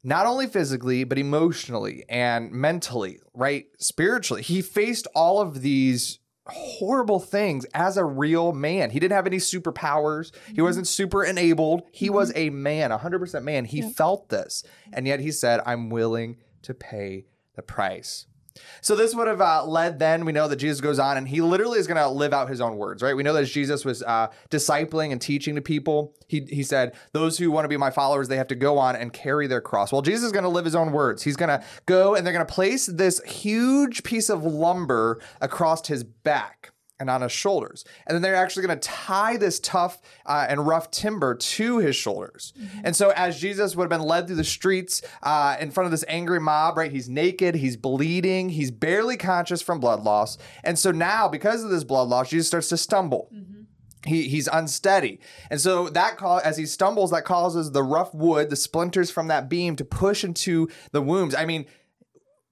Not 0.05 0.27
only 0.27 0.47
physically, 0.47 1.05
but 1.05 1.19
emotionally 1.19 2.05
and 2.09 2.51
mentally, 2.51 3.21
right? 3.35 3.67
Spiritually. 3.79 4.43
He 4.43 4.61
faced 4.61 5.07
all 5.15 5.41
of 5.41 5.63
these 5.63 6.19
horrible 6.47 7.21
things 7.21 7.65
as 7.73 7.97
a 7.97 8.05
real 8.05 8.53
man. 8.53 8.91
He 8.91 8.99
didn't 8.99 9.15
have 9.15 9.27
any 9.27 9.37
superpowers. 9.37 10.35
He 10.47 10.55
mm-hmm. 10.55 10.63
wasn't 10.63 10.89
super 10.89 11.25
enabled. 11.25 11.83
He 11.93 12.07
mm-hmm. 12.07 12.17
was 12.17 12.33
a 12.35 12.51
man, 12.51 12.91
100% 12.91 13.43
man. 13.45 13.65
He 13.65 13.83
felt 13.83 14.29
this. 14.29 14.65
And 14.93 15.07
yet 15.07 15.21
he 15.21 15.31
said, 15.31 15.61
I'm 15.65 15.89
willing 15.89 16.39
to 16.63 16.75
pay 16.75 17.27
the 17.55 17.63
price. 17.63 18.27
So 18.81 18.97
this 18.97 19.15
would 19.15 19.29
have 19.29 19.41
uh, 19.41 19.65
led 19.65 19.99
then, 19.99 20.25
we 20.25 20.33
know 20.33 20.49
that 20.49 20.57
Jesus 20.57 20.81
goes 20.81 20.99
on 20.99 21.17
and 21.17 21.29
he 21.29 21.41
literally 21.41 21.79
is 21.79 21.87
going 21.87 21.97
to 21.97 22.09
live 22.09 22.33
out 22.33 22.49
his 22.49 22.61
own 22.61 22.77
words, 22.77 23.03
right? 23.03 23.17
We 23.17 23.23
know 23.23 23.33
that 23.33 23.45
Jesus 23.47 23.85
was 23.85 24.03
uh, 24.03 24.29
discipling 24.51 25.13
and 25.13 25.21
teaching 25.21 25.55
to 25.55 25.63
people. 25.63 26.15
He, 26.29 26.41
he 26.41 26.63
said, 26.63 26.95
those 27.13 27.39
who 27.39 27.51
want 27.51 27.65
to 27.65 27.69
be 27.69 27.77
my 27.77 27.91
followers, 27.91 28.29
they 28.29 28.37
have 28.37 28.49
to 28.49 28.55
go 28.55 28.79
on 28.79 28.97
and 28.97 29.13
carry 29.13 29.47
their 29.47 29.61
cross. 29.61 29.93
Well, 29.93 30.03
Jesus 30.03 30.25
is 30.25 30.33
going 30.33 30.45
to 30.45 30.49
live 30.49 30.65
his 30.65 30.75
own 30.75 30.93
words. 30.93 31.23
He's 31.23 31.37
going 31.37 31.49
to 31.49 31.65
go 31.87 32.15
and 32.15 32.27
they're 32.27 32.35
going 32.35 32.47
to 32.47 32.53
place 32.53 32.87
this 32.87 33.21
huge 33.25 34.03
piece 34.03 34.29
of 34.29 34.45
lumber 34.45 35.21
across 35.41 35.87
his 35.87 36.05
back 36.05 36.72
and 37.03 37.11
on 37.11 37.21
his 37.21 37.33
shoulders. 37.33 37.85
And 38.07 38.15
then 38.15 38.23
they're 38.23 38.37
actually 38.37 38.65
going 38.65 38.79
to 38.79 38.89
tie 38.89 39.37
this 39.37 39.59
tough 39.59 40.01
uh, 40.25 40.47
and 40.49 40.65
rough 40.67 40.91
timber 40.93 41.35
to 41.35 41.79
his 41.79 41.97
shoulders. 41.97 42.55
And 42.85 42.95
so, 42.95 43.11
as 43.11 43.41
Jesus 43.41 43.75
would 43.75 43.83
have 43.83 44.01
been 44.01 44.07
led 44.07 44.29
through 44.29 44.37
the 44.37 44.45
streets 44.45 45.03
uh, 45.23 45.57
in 45.61 45.73
front 45.73 45.87
of 45.87 45.91
this 45.91 46.05
angry 46.07 46.39
mob, 46.39 46.79
right? 46.79 46.93
He's 46.93 47.09
naked, 47.09 47.57
he's 47.57 47.77
bleeding, 47.77 48.51
he's 48.51 48.71
barely 48.71 49.17
conscious 49.17 49.61
from 49.61 49.81
blood 49.81 50.05
loss. 50.05 50.39
And 50.63 50.79
so 50.79 50.93
now, 50.93 51.27
because 51.27 51.65
of 51.65 51.71
this 51.71 51.83
blood 51.83 52.09
loss, 52.09 52.31
Jesus 52.31 52.47
starts 52.47 52.69
to 52.69 52.77
stumble. 52.77 53.29
He, 54.07 54.29
he's 54.29 54.49
unsteady. 54.49 55.21
And 55.51 55.61
so 55.61 55.89
that 55.91 56.17
call 56.17 56.41
as 56.45 56.57
he 56.57 56.67
stumbles, 56.67 57.11
that 57.11 57.25
causes 57.25 57.71
the 57.71 57.83
rough 57.83 58.15
wood, 58.15 58.51
the 58.51 58.57
splinters 58.57 59.11
from 59.11 59.29
that 59.29 59.49
beam 59.49 59.77
to 59.77 59.85
push 59.85 60.25
into 60.25 60.69
the 60.93 61.03
wounds. 61.03 61.35
I 61.35 61.45
mean, 61.45 61.67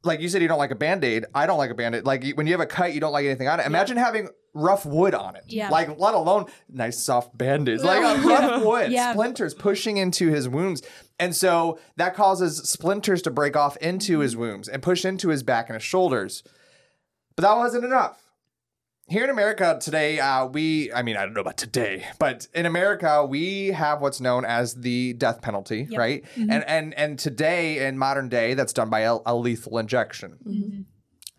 like 0.02 0.20
you 0.20 0.28
said, 0.28 0.40
you 0.42 0.48
don't 0.48 0.58
like 0.58 0.70
a 0.70 0.74
band-aid. 0.76 1.26
I 1.34 1.46
don't 1.46 1.58
like 1.58 1.70
a 1.70 1.74
band-aid. 1.74 2.04
Like 2.04 2.24
when 2.34 2.46
you 2.46 2.52
have 2.54 2.60
a 2.60 2.66
cut, 2.66 2.94
you 2.94 3.00
don't 3.00 3.12
like 3.12 3.26
anything 3.26 3.48
on 3.48 3.60
it. 3.60 3.66
Imagine 3.66 3.96
having 3.96 4.28
rough 4.54 4.84
wood 4.86 5.14
on 5.14 5.36
it. 5.36 5.44
Yeah. 5.46 5.68
Like 5.68 5.98
let 5.98 6.14
alone 6.14 6.46
nice 6.68 6.98
soft 7.02 7.36
band-aids. 7.36 7.84
Like 7.84 8.02
a 8.02 8.20
rough 8.26 8.64
wood, 8.64 8.90
Yeah. 8.92 9.12
splinters 9.12 9.54
pushing 9.54 9.96
into 9.98 10.28
his 10.28 10.48
wounds. 10.48 10.82
And 11.18 11.36
so 11.36 11.78
that 11.96 12.14
causes 12.14 12.56
splinters 12.68 13.20
to 13.22 13.30
break 13.30 13.56
off 13.56 13.76
into 13.78 14.20
his 14.20 14.36
wounds 14.36 14.68
and 14.68 14.82
push 14.82 15.04
into 15.04 15.28
his 15.28 15.42
back 15.42 15.68
and 15.68 15.74
his 15.74 15.82
shoulders. 15.84 16.42
But 17.36 17.42
that 17.42 17.56
wasn't 17.56 17.84
enough. 17.84 18.22
Here 19.10 19.24
in 19.24 19.30
America 19.30 19.76
today, 19.80 20.20
uh, 20.20 20.46
we, 20.46 20.92
I 20.92 21.02
mean, 21.02 21.16
I 21.16 21.24
don't 21.24 21.34
know 21.34 21.40
about 21.40 21.56
today, 21.56 22.06
but 22.20 22.46
in 22.54 22.64
America, 22.64 23.26
we 23.26 23.72
have 23.72 24.00
what's 24.00 24.20
known 24.20 24.44
as 24.44 24.74
the 24.74 25.14
death 25.14 25.42
penalty, 25.42 25.88
right? 25.96 26.24
And, 26.36 26.64
and, 26.64 26.94
and 26.94 27.18
today, 27.18 27.84
in 27.88 27.98
modern 27.98 28.28
day, 28.28 28.54
that's 28.54 28.72
done 28.72 28.88
by 28.88 29.00
a, 29.00 29.18
a 29.26 29.34
lethal 29.34 29.78
injection. 29.78 30.86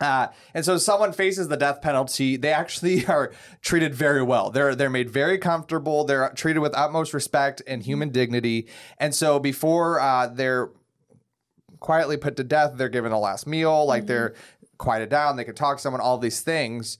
Uh, 0.02 0.26
and 0.52 0.66
so 0.66 0.76
someone 0.76 1.14
faces 1.14 1.48
the 1.48 1.56
death 1.56 1.80
penalty, 1.80 2.36
they 2.36 2.52
actually 2.52 3.06
are 3.08 3.32
treated 3.62 3.94
very 3.94 4.22
well. 4.22 4.50
They're 4.50 4.74
they're 4.74 4.90
made 4.90 5.08
very 5.08 5.38
comfortable. 5.38 6.04
They're 6.04 6.28
treated 6.34 6.60
with 6.60 6.76
utmost 6.76 7.14
respect 7.14 7.62
and 7.66 7.82
human 7.82 8.10
dignity. 8.10 8.68
And 8.98 9.14
so 9.14 9.38
before 9.38 9.98
uh, 9.98 10.26
they're 10.26 10.70
quietly 11.80 12.18
put 12.18 12.36
to 12.36 12.44
death, 12.44 12.72
they're 12.74 12.90
given 12.90 13.12
a 13.12 13.18
last 13.18 13.46
meal, 13.46 13.86
like 13.86 14.06
they're 14.06 14.34
quieted 14.76 15.08
down, 15.08 15.36
they 15.36 15.44
can 15.44 15.54
talk 15.54 15.78
to 15.78 15.82
someone, 15.82 16.02
all 16.02 16.18
these 16.18 16.42
things. 16.42 16.98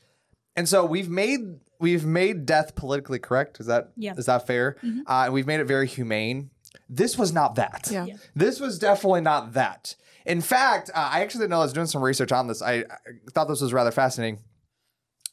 And 0.57 0.69
so 0.69 0.85
we've 0.85 1.09
made 1.09 1.41
we've 1.81 2.05
made 2.05 2.47
death 2.47 2.75
politically 2.77 3.19
correct. 3.19 3.59
Is 3.61 3.67
that 3.67 3.91
Yeah. 3.97 4.15
is 4.17 4.27
that 4.27 4.47
fair? 4.47 4.77
Uh, 5.07 5.25
and 5.25 5.33
we've 5.35 5.47
made 5.47 5.61
it 5.61 5.65
very 5.65 5.87
humane. 5.87 6.51
This 6.89 7.17
was 7.19 7.33
not 7.33 7.55
that. 7.57 7.89
Yeah. 7.91 8.05
Yeah. 8.07 8.15
This 8.35 8.61
was 8.61 8.79
definitely 8.79 9.23
not 9.23 9.55
that. 9.55 9.97
In 10.25 10.41
fact, 10.41 10.91
uh, 10.95 11.09
I 11.13 11.23
actually 11.23 11.41
didn't 11.45 11.51
know 11.51 11.61
I 11.61 11.65
was 11.65 11.73
doing 11.73 11.87
some 11.87 12.03
research 12.03 12.31
on 12.33 12.47
this. 12.47 12.63
I, 12.63 12.75
I 12.81 12.85
thought 13.33 13.49
this 13.49 13.61
was 13.61 13.73
rather 13.73 13.91
fascinating. 13.91 14.39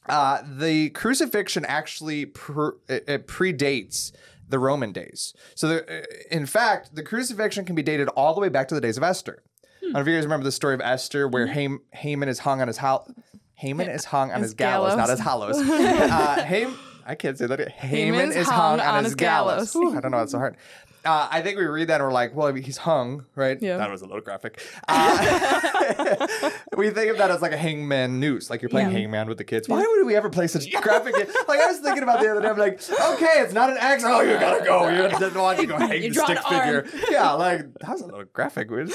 Uh, 0.08 0.42
the 0.58 0.90
crucifixion 0.92 1.66
actually 1.66 2.26
pre- 2.26 2.72
it, 2.88 3.04
it 3.08 3.28
predates 3.28 4.12
the 4.48 4.58
Roman 4.58 4.92
days. 4.92 5.34
So, 5.54 5.68
the, 5.68 6.00
uh, 6.02 6.06
in 6.32 6.48
fact, 6.48 6.96
the 6.96 7.04
crucifixion 7.04 7.66
can 7.66 7.76
be 7.76 7.84
dated 7.84 8.08
all 8.10 8.34
the 8.34 8.42
way 8.42 8.50
back 8.50 8.68
to 8.70 8.76
the 8.76 8.82
days 8.82 8.98
of 8.98 9.04
Esther. 9.04 9.44
I 9.82 9.84
don't 9.84 9.94
know 9.94 10.00
if 10.00 10.08
you 10.08 10.16
guys 10.16 10.24
remember 10.24 10.44
the 10.46 10.52
story 10.52 10.74
of 10.74 10.82
Esther, 10.82 11.28
where 11.28 11.46
Ham- 11.48 11.82
Haman 11.92 12.30
is 12.30 12.40
hung 12.40 12.62
on 12.62 12.68
his 12.68 12.78
house. 12.78 13.12
Haman 13.60 13.90
is 13.90 14.06
hung 14.14 14.32
on 14.32 14.42
his 14.42 14.54
gallows, 14.54 14.96
not 14.96 15.10
his 15.10 15.20
hollows. 15.20 15.58
uh, 15.58 16.44
Ham- 16.48 16.78
I 17.06 17.16
can't 17.16 17.38
say 17.38 17.46
that. 17.48 17.60
Haman 17.72 18.14
Haman's 18.14 18.36
is 18.36 18.48
hung, 18.48 18.80
on, 18.80 19.04
his 19.04 19.16
gallows. 19.16 19.76
I 19.76 20.00
don't 20.00 20.12
know. 20.12 20.20
It's 20.22 20.32
so 20.32 20.38
hard. 20.38 20.56
Uh, 21.04 21.28
I 21.32 21.42
think 21.42 21.58
we 21.58 21.66
read 21.66 21.88
that 21.90 21.96
and 21.96 22.04
we're 22.04 22.12
like, 22.14 22.36
well, 22.36 22.54
he's 22.54 22.78
hung, 22.78 23.26
right? 23.36 23.58
Yeah. 23.62 23.78
That 23.78 23.90
was 23.90 24.02
a 24.02 24.06
little 24.06 24.22
graphic. 24.22 24.62
Uh, 24.88 26.28
we 26.78 26.90
think 26.90 27.10
of 27.12 27.18
that 27.18 27.32
as 27.32 27.42
like 27.42 27.52
a 27.54 27.58
hangman 27.58 28.20
noose, 28.20 28.50
like 28.50 28.62
you're 28.62 28.70
playing 28.70 28.92
Yeah. 28.92 29.00
hangman 29.00 29.28
with 29.28 29.38
the 29.38 29.44
kids. 29.46 29.68
Why 29.68 29.80
would 29.86 30.06
we 30.06 30.16
ever 30.16 30.30
play 30.30 30.48
such 30.48 30.70
graphic? 30.82 31.16
game? 31.16 31.26
Like 31.48 31.62
I 31.62 31.68
was 31.68 31.80
thinking 31.80 32.04
about 32.04 32.20
the 32.22 32.30
other 32.32 32.42
day, 32.42 32.50
I'm 32.50 32.58
like, 32.58 32.82
okay, 32.92 33.42
it's 33.42 33.54
not 33.54 33.70
an 33.70 33.78
axe. 33.80 34.04
Oh, 34.06 34.22
you 34.22 34.34
gotta 34.40 34.64
go. 34.64 34.88
You 34.90 35.10
didn't 35.20 35.36
want 35.40 35.60
to 35.60 35.66
go 35.66 35.78
hang 35.78 36.04
You 36.04 36.14
the 36.14 36.24
stick 36.24 36.40
figure. 36.44 36.86
Yeah, 37.10 37.32
like 37.32 37.62
that 37.80 37.90
was 37.90 38.02
a 38.02 38.06
little 38.06 38.26
graphic. 38.26 38.70
We, 38.70 38.92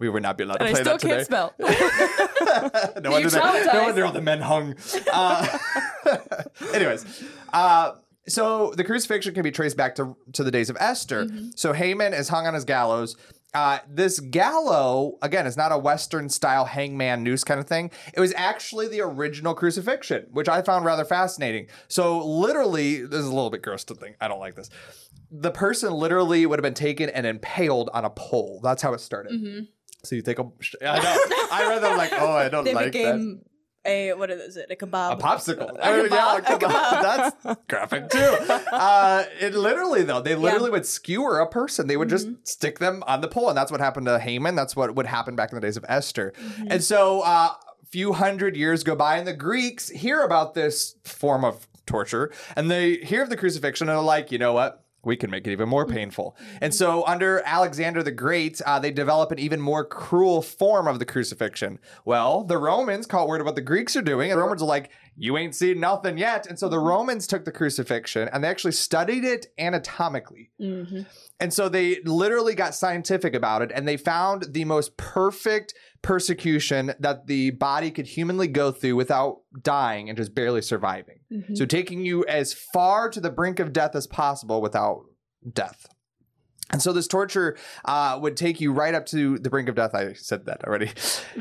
we 0.00 0.08
would 0.08 0.22
not 0.22 0.36
be 0.38 0.44
allowed 0.44 0.56
to 0.56 0.64
And 0.64 0.68
I 0.68 0.72
play 0.72 0.82
that 0.82 1.00
today. 1.00 1.18
I 1.18 1.22
still 1.22 1.52
can't 1.58 1.58
spell. 1.58 2.92
no 3.02 3.10
wonder, 3.10 3.28
they, 3.28 3.38
no 3.38 3.82
wonder 3.82 4.04
all 4.06 4.12
the 4.12 4.22
men 4.22 4.40
hung. 4.40 4.74
Uh, 5.12 5.58
anyways, 6.74 7.22
uh, 7.52 7.92
so 8.26 8.72
the 8.76 8.82
crucifixion 8.82 9.34
can 9.34 9.42
be 9.42 9.50
traced 9.50 9.76
back 9.76 9.94
to, 9.96 10.16
to 10.32 10.42
the 10.42 10.50
days 10.50 10.70
of 10.70 10.76
Esther. 10.80 11.28
So 11.54 11.74
Haman 11.74 12.14
is 12.14 12.28
hung 12.28 12.46
on 12.46 12.54
his 12.54 12.64
gallows. 12.64 13.16
Uh, 13.52 13.80
this 13.88 14.20
gallows 14.20 15.14
again, 15.22 15.46
is 15.46 15.56
not 15.56 15.72
a 15.72 15.78
Western 15.78 16.28
style 16.28 16.64
hangman 16.64 17.22
noose 17.22 17.42
kind 17.42 17.58
of 17.58 17.66
thing. 17.66 17.90
It 18.14 18.20
was 18.20 18.32
actually 18.36 18.88
the 18.88 19.00
original 19.00 19.54
crucifixion, 19.54 20.26
which 20.30 20.48
I 20.48 20.62
found 20.62 20.84
rather 20.84 21.04
fascinating. 21.04 21.66
So, 21.88 22.24
literally, 22.24 23.04
this 23.04 23.18
is 23.18 23.26
a 23.26 23.34
little 23.34 23.50
bit 23.50 23.62
gross 23.62 23.82
to 23.84 23.94
think. 23.94 24.16
I 24.20 24.28
don't 24.28 24.38
like 24.38 24.54
this. 24.54 24.70
The 25.32 25.50
person 25.50 25.92
literally 25.92 26.46
would 26.46 26.58
have 26.58 26.62
been 26.62 26.74
taken 26.74 27.08
and 27.10 27.26
impaled 27.26 27.90
on 27.92 28.04
a 28.04 28.10
pole. 28.10 28.60
That's 28.62 28.82
how 28.82 28.94
it 28.94 29.00
started. 29.00 29.32
So 30.04 30.16
you 30.16 30.22
take 30.22 30.38
a. 30.38 30.42
I 30.82 30.98
know. 31.00 31.46
I 31.52 31.66
read 31.68 31.82
that. 31.82 31.92
I'm 31.92 31.98
like, 31.98 32.12
oh, 32.14 32.32
I 32.32 32.48
don't 32.48 32.64
They 32.64 32.74
like 32.74 32.86
that. 32.86 32.92
became 32.92 33.42
a 33.84 34.12
what 34.14 34.30
is 34.30 34.56
it? 34.56 34.66
A 34.70 34.76
kebab. 34.76 35.12
A 35.12 35.16
popsicle. 35.16 35.70
A 35.78 35.88
Oh, 35.88 36.04
yeah, 36.04 36.36
a 36.36 36.40
kebab. 36.42 36.58
Kebab. 36.60 37.02
That's 37.44 37.60
graphic 37.68 38.08
too. 38.10 38.18
Uh, 38.72 39.24
it 39.40 39.54
literally 39.54 40.02
though, 40.02 40.20
they 40.20 40.34
literally 40.34 40.70
would 40.70 40.86
skewer 40.86 41.38
a 41.40 41.48
person. 41.48 41.86
They 41.86 41.96
would 41.96 42.08
just 42.08 42.28
stick 42.44 42.78
them 42.78 43.02
on 43.06 43.20
the 43.20 43.28
pole, 43.28 43.48
and 43.48 43.56
that's 43.56 43.70
what 43.70 43.80
happened 43.80 44.06
to 44.06 44.18
Haman. 44.18 44.54
That's 44.54 44.76
what 44.76 44.94
would 44.94 45.06
happen 45.06 45.36
back 45.36 45.50
in 45.52 45.56
the 45.56 45.60
days 45.62 45.76
of 45.76 45.84
Esther. 45.88 46.32
And 46.68 46.82
so, 46.82 47.20
uh, 47.22 47.52
a 47.82 47.86
few 47.90 48.12
hundred 48.12 48.56
years 48.56 48.84
go 48.84 48.94
by, 48.94 49.16
and 49.16 49.26
the 49.26 49.32
Greeks 49.34 49.88
hear 49.88 50.22
about 50.22 50.54
this 50.54 50.96
form 51.04 51.44
of 51.44 51.66
torture, 51.86 52.30
and 52.56 52.70
they 52.70 52.96
hear 52.96 53.22
of 53.22 53.30
the 53.30 53.36
crucifixion, 53.36 53.88
and 53.88 53.96
they're 53.96 54.02
like, 54.04 54.30
you 54.30 54.38
know 54.38 54.52
what? 54.52 54.84
We 55.02 55.16
can 55.16 55.30
make 55.30 55.46
it 55.46 55.52
even 55.52 55.68
more 55.68 55.86
painful. 55.86 56.36
And 56.60 56.74
so, 56.74 57.06
under 57.06 57.42
Alexander 57.46 58.02
the 58.02 58.10
Great, 58.10 58.60
uh, 58.66 58.78
they 58.78 58.90
develop 58.90 59.32
an 59.32 59.38
even 59.38 59.60
more 59.60 59.84
cruel 59.84 60.42
form 60.42 60.86
of 60.86 60.98
the 60.98 61.06
crucifixion. 61.06 61.78
Well, 62.04 62.44
the 62.44 62.58
Romans 62.58 63.06
caught 63.06 63.26
word 63.26 63.40
of 63.40 63.46
what 63.46 63.54
the 63.54 63.62
Greeks 63.62 63.96
are 63.96 64.02
doing, 64.02 64.30
and 64.30 64.38
the 64.38 64.42
Romans 64.42 64.62
are 64.62 64.66
like, 64.66 64.90
you 65.16 65.36
ain't 65.36 65.54
seen 65.54 65.80
nothing 65.80 66.18
yet. 66.18 66.46
And 66.46 66.58
so, 66.58 66.68
the 66.68 66.78
Romans 66.78 67.26
took 67.26 67.44
the 67.44 67.52
crucifixion 67.52 68.28
and 68.32 68.44
they 68.44 68.48
actually 68.48 68.72
studied 68.72 69.24
it 69.24 69.46
anatomically. 69.58 70.50
Mhm. 70.60 71.06
And 71.40 71.54
so 71.54 71.68
they 71.68 72.00
literally 72.04 72.54
got 72.54 72.74
scientific 72.74 73.34
about 73.34 73.62
it 73.62 73.72
and 73.74 73.88
they 73.88 73.96
found 73.96 74.48
the 74.50 74.66
most 74.66 74.96
perfect 74.98 75.72
persecution 76.02 76.94
that 76.98 77.26
the 77.26 77.50
body 77.50 77.90
could 77.90 78.06
humanly 78.06 78.48
go 78.48 78.72
through 78.72 78.96
without 78.96 79.40
dying 79.62 80.08
and 80.08 80.16
just 80.16 80.34
barely 80.34 80.62
surviving. 80.62 81.20
Mhm. 81.30 81.56
So 81.56 81.66
taking 81.66 82.04
you 82.04 82.24
as 82.26 82.52
far 82.54 83.10
to 83.10 83.20
the 83.20 83.30
brink 83.30 83.58
of 83.60 83.72
death 83.72 83.94
as 83.94 84.06
possible 84.06 84.62
without 84.62 85.04
death. 85.52 85.86
And 86.72 86.80
so 86.80 86.92
this 86.92 87.08
torture 87.08 87.56
uh, 87.84 88.18
would 88.22 88.36
take 88.36 88.60
you 88.60 88.72
right 88.72 88.94
up 88.94 89.04
to 89.06 89.38
the 89.38 89.50
brink 89.50 89.68
of 89.68 89.74
death. 89.74 89.94
I 89.94 90.12
said 90.14 90.46
that 90.46 90.64
already. 90.64 90.90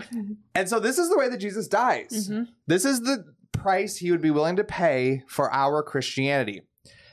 and 0.56 0.68
so 0.68 0.80
this 0.80 0.98
is 0.98 1.10
the 1.10 1.18
way 1.18 1.30
that 1.30 1.38
Jesus 1.38 1.68
dies. 1.68 2.30
Mhm. 2.30 2.48
This 2.68 2.84
is 2.84 3.02
the 3.02 3.26
price 3.52 3.98
he 3.98 4.12
would 4.12 4.22
be 4.22 4.32
willing 4.32 4.56
to 4.56 4.64
pay 4.64 5.24
for 5.28 5.52
our 5.54 5.84
Christianity. 5.84 6.62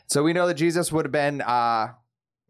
So 0.09 0.23
we 0.23 0.33
know 0.33 0.47
that 0.47 0.55
Jesus 0.55 0.91
would 0.93 1.05
have 1.05 1.13
been 1.13 1.43
uh, 1.43 1.89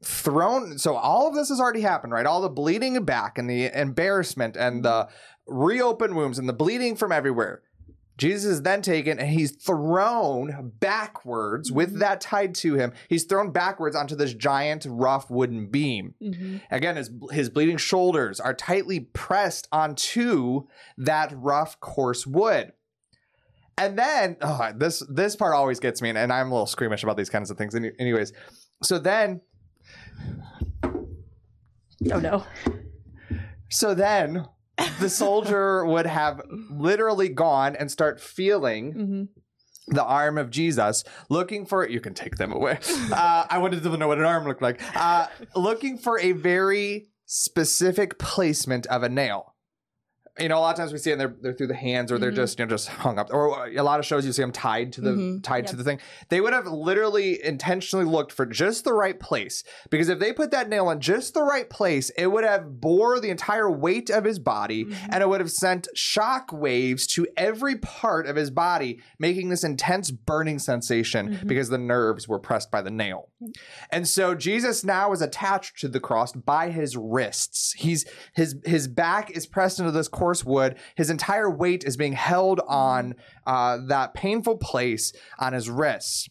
thrown. 0.05 0.79
So 0.79 0.97
all 0.97 1.29
of 1.29 1.35
this 1.35 1.49
has 1.49 1.61
already 1.61 1.81
happened, 1.81 2.13
right? 2.13 2.27
All 2.27 2.41
the 2.41 2.49
bleeding 2.49 3.03
back 3.05 3.39
and 3.39 3.49
the 3.49 3.71
embarrassment 3.79 4.57
and 4.57 4.85
the 4.85 5.09
reopened 5.47 6.17
wounds 6.17 6.39
and 6.39 6.49
the 6.49 6.53
bleeding 6.53 6.97
from 6.97 7.13
everywhere. 7.13 7.63
Jesus 8.19 8.51
is 8.51 8.63
then 8.63 8.81
taken 8.81 9.19
and 9.19 9.29
he's 9.29 9.53
thrown 9.53 10.73
backwards 10.81 11.71
with 11.71 11.99
that 11.99 12.21
tied 12.21 12.55
to 12.57 12.75
him. 12.75 12.93
He's 13.09 13.25
thrown 13.25 13.53
backwards 13.53 13.95
onto 13.95 14.17
this 14.17 14.33
giant 14.33 14.87
rough 14.89 15.31
wooden 15.31 15.67
beam. 15.67 16.15
Mm-hmm. 16.23 16.57
Again, 16.71 16.97
his 16.97 17.11
his 17.31 17.51
bleeding 17.51 17.77
shoulders 17.77 18.41
are 18.41 18.55
tightly 18.55 19.01
pressed 19.01 19.69
onto 19.71 20.67
that 20.97 21.33
rough, 21.35 21.79
coarse 21.81 22.27
wood. 22.27 22.73
And 23.77 23.99
then 23.99 24.39
oh, 24.41 24.71
this 24.75 25.03
this 25.11 25.37
part 25.37 25.55
always 25.55 25.79
gets 25.79 26.01
me, 26.01 26.09
and, 26.09 26.17
and 26.17 26.33
I'm 26.33 26.51
a 26.51 26.55
little 26.55 26.67
squeamish 26.67 27.03
about 27.03 27.19
these 27.19 27.29
kinds 27.29 27.51
of 27.51 27.59
things. 27.59 27.75
Anyways, 27.75 28.33
so 28.83 28.99
then 28.99 29.43
Oh 32.13 32.21
no. 32.21 32.45
so 33.71 33.95
then 33.95 34.47
the 35.01 35.09
soldier 35.09 35.85
would 35.87 36.07
have 36.07 36.41
literally 36.71 37.29
gone 37.29 37.75
and 37.77 37.91
start 37.91 38.21
feeling 38.21 38.95
Mm-hmm. 38.95 39.95
the 39.95 40.05
arm 40.05 40.37
of 40.39 40.51
Jesus, 40.51 41.03
looking 41.31 41.65
for 41.67 41.89
you 41.89 42.01
can 42.01 42.15
take 42.15 42.37
them 42.37 42.53
away. 42.53 42.79
Uh, 43.13 43.47
I 43.49 43.59
wanted 43.59 43.83
to 43.83 43.97
know 43.97 44.09
what 44.09 44.19
an 44.19 44.25
arm 44.25 44.45
looked 44.47 44.63
like. 44.63 44.81
Uh, 44.97 45.27
looking 45.55 45.97
for 45.99 46.19
a 46.21 46.33
very 46.33 47.09
specific 47.25 48.19
placement 48.19 48.87
of 48.87 49.03
a 49.03 49.09
nail. 49.09 49.55
You 50.39 50.49
know, 50.49 50.59
a 50.59 50.61
lot 50.61 50.71
of 50.71 50.77
times 50.77 50.93
we 50.93 50.99
see 50.99 51.11
them 51.11 51.19
they're, 51.19 51.35
they're 51.41 51.53
through 51.55 51.69
the 51.69 51.75
hands 51.75 52.13
or 52.13 52.19
they're 52.19 52.31
Mhm. 52.31 52.37
just 52.37 52.59
you 52.59 52.65
know 52.67 52.69
just 52.71 52.89
hung 52.89 53.19
up. 53.19 53.29
Or 53.33 53.67
a 53.69 53.83
lot 53.83 53.99
of 54.01 54.05
shows 54.07 54.27
you 54.27 54.33
see 54.33 54.43
them 54.43 54.53
tied 54.53 54.93
to 54.95 55.01
the 55.01 55.11
Mhm. 55.11 55.43
tied 55.43 55.67
to 55.69 55.77
the 55.77 55.83
thing. 55.85 55.99
They 56.29 56.41
would 56.41 56.53
have 56.53 56.67
literally 56.67 57.43
intentionally 57.43 58.05
looked 58.05 58.33
for 58.33 58.45
just 58.45 58.85
the 58.85 58.93
right 58.93 59.19
place 59.19 59.65
because 59.91 60.09
if 60.11 60.19
they 60.19 60.33
put 60.35 60.51
that 60.51 60.69
nail 60.69 60.91
in 60.91 61.01
just 61.01 61.33
the 61.35 61.43
right 61.43 61.71
place, 61.71 62.11
it 62.19 62.27
would 62.27 62.45
have 62.45 62.81
bore 62.81 63.19
the 63.19 63.31
entire 63.31 63.71
weight 63.71 64.11
of 64.11 64.25
his 64.25 64.39
body 64.39 64.85
Mhm. 64.85 64.97
and 65.11 65.23
it 65.23 65.29
would 65.29 65.41
have 65.41 65.51
sent 65.51 65.89
shock 65.95 66.51
waves 66.53 67.07
to 67.09 67.27
every 67.37 67.77
part 67.77 68.27
of 68.27 68.37
his 68.37 68.51
body, 68.51 69.01
making 69.19 69.49
this 69.49 69.65
intense 69.65 70.11
burning 70.11 70.59
sensation 70.59 71.31
Mhm. 71.37 71.47
because 71.47 71.69
the 71.71 71.79
nerves 71.79 72.29
were 72.29 72.39
pressed 72.39 72.71
by 72.71 72.83
the 72.83 72.91
nail. 72.91 73.31
And 73.91 74.07
so 74.07 74.35
Jesus 74.35 74.85
now 74.85 75.13
is 75.13 75.23
attached 75.23 75.79
to 75.81 75.89
the 75.89 76.01
cross 76.01 76.33
by 76.33 76.71
his 76.71 76.97
wrists. 76.97 77.73
He's 77.79 78.05
his 78.35 78.57
his 78.67 78.87
back 78.87 79.31
is 79.31 79.47
pressed 79.47 79.79
into 79.79 79.93
this 79.93 80.09
coarse 80.27 80.45
wood. 80.45 80.77
His 80.97 81.09
entire 81.11 81.49
weight 81.49 81.85
is 81.85 81.97
being 81.97 82.15
held 82.15 82.61
on 82.67 83.15
uh, 83.47 83.79
that 83.89 84.13
painful 84.15 84.57
place 84.59 85.13
on 85.39 85.53
his 85.53 85.71
wrists. 85.71 86.29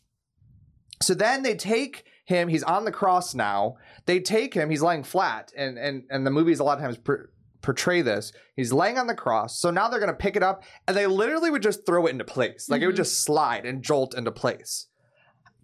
So 1.02 1.14
then 1.14 1.44
they 1.44 1.56
take 1.56 2.04
him. 2.26 2.48
He's 2.50 2.64
on 2.64 2.84
the 2.86 2.92
cross 2.92 3.34
now. 3.34 3.76
They 4.06 4.20
take 4.20 4.54
him. 4.54 4.70
He's 4.70 4.82
lying 4.82 5.04
flat, 5.04 5.52
and 5.56 5.78
and 5.78 6.04
and 6.10 6.26
the 6.28 6.32
movies 6.32 6.60
a 6.60 6.64
lot 6.64 6.78
of 6.78 6.84
times. 6.84 6.98
Per- 6.98 7.30
portray 7.62 8.04
this 8.04 8.32
he's 8.56 8.72
laying 8.72 9.00
on 9.00 9.08
the 9.08 9.16
cross 9.16 9.60
so 9.60 9.72
now 9.72 9.88
they're 9.88 10.00
going 10.00 10.08
to 10.12 10.16
pick 10.16 10.36
it 10.36 10.44
up 10.44 10.62
and 10.88 10.96
they 10.96 11.08
literally 11.08 11.50
would 11.50 11.64
just 11.64 11.84
throw 11.84 12.06
it 12.06 12.12
into 12.12 12.24
place 12.24 12.70
like 12.70 12.80
it 12.80 12.86
would 12.86 12.94
Mhm. 12.94 12.98
just 13.00 13.24
slide 13.24 13.66
and 13.66 13.82
jolt 13.82 14.14
into 14.16 14.32
place 14.32 14.86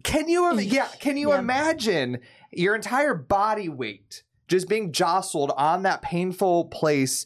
can 0.02 0.28
you 0.28 0.50
im- 0.50 0.58
yeah 0.58 0.88
can 0.98 1.16
you 1.16 1.28
Yeah. 1.30 1.38
imagine 1.38 2.18
your 2.50 2.74
entire 2.74 3.14
body 3.14 3.68
weight 3.68 4.24
just 4.48 4.68
being 4.68 4.90
jostled 4.90 5.52
on 5.56 5.84
that 5.84 6.02
painful 6.02 6.64
place 6.70 7.24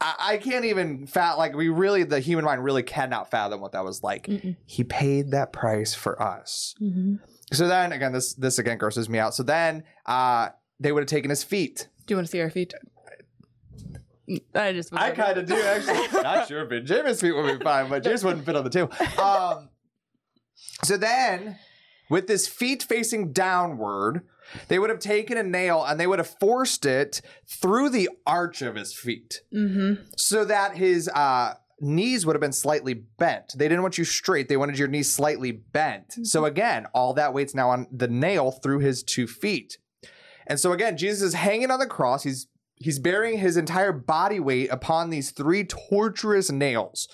I, 0.00 0.14
I 0.20 0.36
can't 0.38 0.64
even 0.64 1.06
fat 1.06 1.34
like 1.38 1.54
we 1.54 1.68
really 1.68 2.04
the 2.04 2.20
human 2.20 2.44
mind 2.44 2.62
really 2.62 2.82
cannot 2.82 3.30
fathom 3.30 3.60
what 3.60 3.72
that 3.72 3.84
was 3.84 4.02
like 4.02 4.26
Mm-mm. 4.26 4.56
he 4.66 4.84
paid 4.84 5.30
that 5.32 5.52
price 5.52 5.94
for 5.94 6.20
us 6.22 6.74
Mm-hmm. 6.80 7.16
so 7.52 7.66
then 7.68 7.92
again 7.92 8.12
this 8.12 8.34
this 8.34 8.58
again 8.58 8.78
grosses 8.78 9.08
me 9.08 9.18
out 9.18 9.34
so 9.34 9.42
then 9.42 9.82
uh 10.06 10.50
they 10.80 10.92
would 10.92 11.00
have 11.02 11.08
taken 11.08 11.30
his 11.30 11.42
feet 11.42 11.88
Do 12.06 12.12
you 12.14 12.16
want 12.16 12.26
to 12.26 12.30
see 12.30 12.40
our 12.40 12.50
feet? 12.50 12.72
I 14.54 14.72
just. 14.74 14.94
I 14.94 15.10
kind 15.12 15.38
of 15.38 15.46
do 15.46 15.54
actually. 15.60 16.22
Not 16.22 16.48
sure 16.48 16.70
if 16.70 16.84
James' 16.84 17.20
feet 17.22 17.32
would 17.32 17.58
be 17.58 17.64
fine, 17.64 17.88
but 17.88 18.02
James 18.04 18.22
wouldn't 18.22 18.44
fit 18.44 18.56
on 18.56 18.62
the 18.64 18.68
table. 18.70 18.92
Um, 19.18 19.70
so 20.84 20.98
then, 20.98 21.58
with 22.10 22.28
his 22.28 22.46
feet 22.46 22.82
facing 22.82 23.32
downward, 23.32 24.26
they 24.68 24.78
would 24.78 24.90
have 24.90 24.98
taken 24.98 25.36
a 25.36 25.42
nail 25.42 25.84
and 25.84 25.98
they 25.98 26.06
would 26.06 26.18
have 26.18 26.34
forced 26.40 26.86
it 26.86 27.20
through 27.46 27.90
the 27.90 28.08
arch 28.26 28.62
of 28.62 28.74
his 28.76 28.94
feet, 28.94 29.42
Mm-hmm. 29.54 30.02
so 30.16 30.44
that 30.44 30.76
his 30.76 31.08
uh, 31.08 31.54
knees 31.80 32.24
would 32.26 32.34
have 32.34 32.40
been 32.40 32.52
slightly 32.52 32.94
bent. 32.94 33.52
They 33.56 33.68
didn't 33.68 33.82
want 33.82 33.98
you 33.98 34.04
straight; 34.04 34.48
they 34.48 34.56
wanted 34.56 34.78
your 34.78 34.88
knees 34.88 35.12
slightly 35.12 35.52
bent. 35.52 36.14
So 36.26 36.44
again, 36.44 36.86
all 36.94 37.14
that 37.14 37.32
weight's 37.34 37.54
now 37.54 37.70
on 37.70 37.86
the 37.92 38.08
nail 38.08 38.50
through 38.50 38.80
his 38.80 39.02
two 39.02 39.26
feet. 39.26 39.78
And 40.46 40.58
so 40.58 40.72
again, 40.72 40.96
Jesus 40.96 41.22
is 41.22 41.34
hanging 41.34 41.70
on 41.70 41.78
the 41.78 41.86
cross. 41.86 42.22
He's 42.22 42.46
he's 42.76 42.98
bearing 42.98 43.38
his 43.38 43.56
entire 43.56 43.92
body 43.92 44.40
weight 44.40 44.68
upon 44.70 45.10
these 45.10 45.30
three 45.30 45.64
torturous 45.64 46.50
nails. 46.50 47.08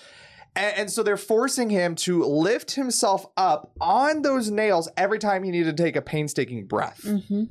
And, 0.55 0.77
and 0.77 0.91
so 0.91 1.03
they're 1.03 1.17
forcing 1.17 1.69
him 1.69 1.95
to 1.95 2.23
lift 2.23 2.71
himself 2.71 3.25
up 3.35 3.71
on 3.81 4.21
those 4.21 4.49
nails 4.49 4.89
every 4.97 5.19
time 5.19 5.43
he 5.43 5.51
needed 5.51 5.75
to 5.77 5.83
take 5.83 5.95
a 5.95 6.01
painstaking 6.01 6.65
breath. 6.67 7.01
Mm-hmm. 7.03 7.43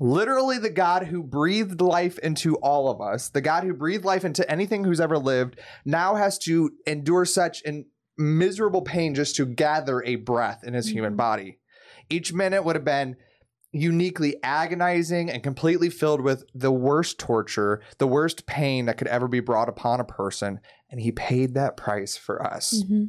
Literally, 0.00 0.58
the 0.58 0.70
God 0.70 1.04
who 1.06 1.24
breathed 1.24 1.80
life 1.80 2.18
into 2.20 2.54
all 2.56 2.88
of 2.88 3.00
us, 3.00 3.30
the 3.30 3.40
God 3.40 3.64
who 3.64 3.74
breathed 3.74 4.04
life 4.04 4.24
into 4.24 4.48
anything 4.48 4.84
who's 4.84 5.00
ever 5.00 5.18
lived, 5.18 5.58
now 5.84 6.14
has 6.14 6.38
to 6.40 6.70
endure 6.86 7.24
such 7.24 7.62
an 7.64 7.86
miserable 8.16 8.82
pain 8.82 9.14
just 9.14 9.36
to 9.36 9.46
gather 9.46 10.02
a 10.04 10.16
breath 10.16 10.62
in 10.64 10.74
his 10.74 10.88
human 10.88 11.14
Mhm. 11.14 11.16
body. 11.16 11.58
Each 12.10 12.32
minute 12.32 12.64
would 12.64 12.74
have 12.76 12.84
been 12.84 13.16
uniquely 13.72 14.36
agonizing 14.42 15.30
and 15.30 15.42
completely 15.42 15.90
filled 15.90 16.20
with 16.20 16.44
the 16.54 16.72
worst 16.72 17.18
torture, 17.18 17.82
the 17.98 18.06
worst 18.06 18.46
pain 18.46 18.86
that 18.86 18.96
could 18.96 19.08
ever 19.08 19.28
be 19.28 19.40
brought 19.40 19.68
upon 19.68 20.00
a 20.00 20.04
person. 20.04 20.60
And 20.90 21.00
he 21.00 21.12
paid 21.12 21.54
that 21.54 21.76
price 21.76 22.16
for 22.16 22.42
us. 22.42 22.82
Mm-hmm. 22.82 23.04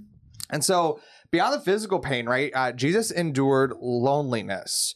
And 0.50 0.64
so, 0.64 1.00
beyond 1.32 1.54
the 1.54 1.60
physical 1.60 2.00
pain, 2.00 2.26
right? 2.26 2.52
Uh, 2.54 2.72
Jesus 2.72 3.12
endured 3.12 3.74
loneliness, 3.80 4.96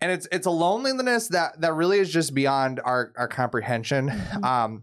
and 0.00 0.10
it's 0.10 0.26
it's 0.32 0.46
a 0.46 0.50
loneliness 0.50 1.28
that 1.28 1.60
that 1.60 1.74
really 1.74 1.98
is 1.98 2.10
just 2.10 2.34
beyond 2.34 2.80
our 2.84 3.12
our 3.16 3.28
comprehension. 3.28 4.08
Mhm. 4.08 4.44
Um, 4.44 4.82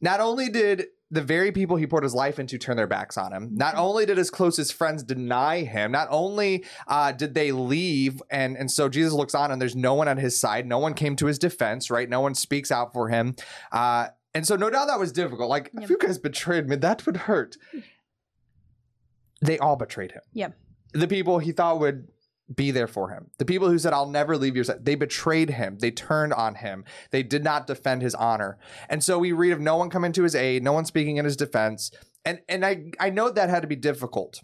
not 0.00 0.20
only 0.20 0.48
did 0.50 0.86
the 1.10 1.22
very 1.22 1.52
people 1.52 1.76
he 1.76 1.86
poured 1.86 2.02
his 2.02 2.14
life 2.14 2.38
into 2.38 2.58
turn 2.58 2.76
their 2.76 2.86
backs 2.86 3.16
on 3.16 3.32
him, 3.32 3.50
not 3.54 3.74
only 3.76 4.04
did 4.04 4.18
his 4.18 4.30
closest 4.30 4.74
friends 4.74 5.02
deny 5.02 5.62
him, 5.62 5.90
not 5.90 6.06
only 6.10 6.64
uh, 6.86 7.12
did 7.12 7.32
they 7.34 7.50
leave, 7.52 8.22
and 8.30 8.56
and 8.56 8.70
so 8.70 8.88
Jesus 8.90 9.12
looks 9.14 9.34
on, 9.34 9.50
and 9.50 9.60
there's 9.60 9.74
no 9.76 9.94
one 9.94 10.06
on 10.08 10.18
his 10.18 10.38
side, 10.38 10.66
no 10.66 10.78
one 10.78 10.92
came 10.94 11.16
to 11.16 11.26
his 11.26 11.38
defense, 11.38 11.90
right? 11.90 12.08
No 12.10 12.20
one 12.20 12.34
speaks 12.34 12.70
out 12.70 12.92
for 12.92 13.08
him. 13.08 13.34
Uh, 13.72 14.08
and 14.34 14.46
so, 14.46 14.56
no 14.56 14.68
doubt 14.68 14.88
that 14.88 14.98
was 15.00 15.10
difficult. 15.10 15.48
Like, 15.48 15.70
if 15.74 15.80
Yep. 15.82 15.90
you 15.90 15.98
guys 15.98 16.18
betrayed 16.18 16.68
me, 16.68 16.76
that 16.76 17.06
would 17.06 17.16
hurt 17.16 17.56
they 19.40 19.58
all 19.58 19.76
betrayed 19.76 20.12
him. 20.12 20.22
Yep. 20.34 20.54
The 20.92 21.08
people 21.08 21.38
he 21.38 21.52
thought 21.52 21.80
would 21.80 22.08
be 22.54 22.70
there 22.70 22.86
for 22.86 23.10
him. 23.10 23.30
The 23.38 23.44
people 23.44 23.68
who 23.68 23.78
said, 23.78 23.92
I'll 23.92 24.08
never 24.08 24.36
leave 24.36 24.54
your 24.54 24.64
side, 24.64 24.84
they 24.84 24.94
betrayed 24.94 25.50
him. 25.50 25.78
They 25.78 25.90
turned 25.90 26.32
on 26.32 26.56
him. 26.56 26.84
They 27.10 27.22
did 27.22 27.44
not 27.44 27.66
defend 27.66 28.02
his 28.02 28.14
honor. 28.14 28.58
And 28.88 29.04
so 29.04 29.18
we 29.18 29.32
read 29.32 29.52
of 29.52 29.60
no 29.60 29.76
one 29.76 29.90
coming 29.90 30.12
to 30.12 30.22
his 30.22 30.34
aid, 30.34 30.62
no 30.62 30.72
one 30.72 30.84
speaking 30.84 31.16
in 31.18 31.24
his 31.24 31.36
defense. 31.36 31.90
And 32.24 32.40
and 32.48 32.64
I, 32.64 32.90
I 32.98 33.10
know 33.10 33.30
that 33.30 33.50
had 33.50 33.62
to 33.62 33.68
be 33.68 33.76
difficult. 33.76 34.42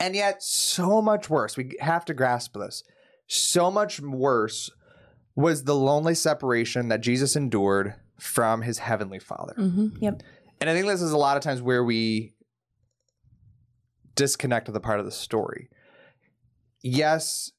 And 0.00 0.14
yet, 0.14 0.42
so 0.42 1.02
much 1.02 1.28
worse, 1.28 1.56
we 1.56 1.76
have 1.80 2.04
to 2.06 2.14
grasp 2.14 2.54
this. 2.54 2.82
So 3.26 3.70
much 3.70 4.00
worse 4.00 4.70
was 5.34 5.64
the 5.64 5.74
lonely 5.74 6.14
separation 6.14 6.88
that 6.88 7.00
Jesus 7.00 7.36
endured 7.36 7.94
from 8.18 8.62
his 8.62 8.78
heavenly 8.78 9.18
father. 9.18 9.54
Mm-hmm. 9.58 10.06
And 10.60 10.70
I 10.70 10.74
think 10.74 10.86
this 10.86 11.02
is 11.02 11.12
a 11.12 11.18
lot 11.18 11.36
of 11.36 11.42
times 11.42 11.60
where 11.60 11.82
we 11.84 12.34
disconnect 14.14 14.72
the 14.72 14.80
part 14.80 15.00
of 15.00 15.04
the 15.04 15.10
story. 15.10 15.68
Yes, 16.82 17.50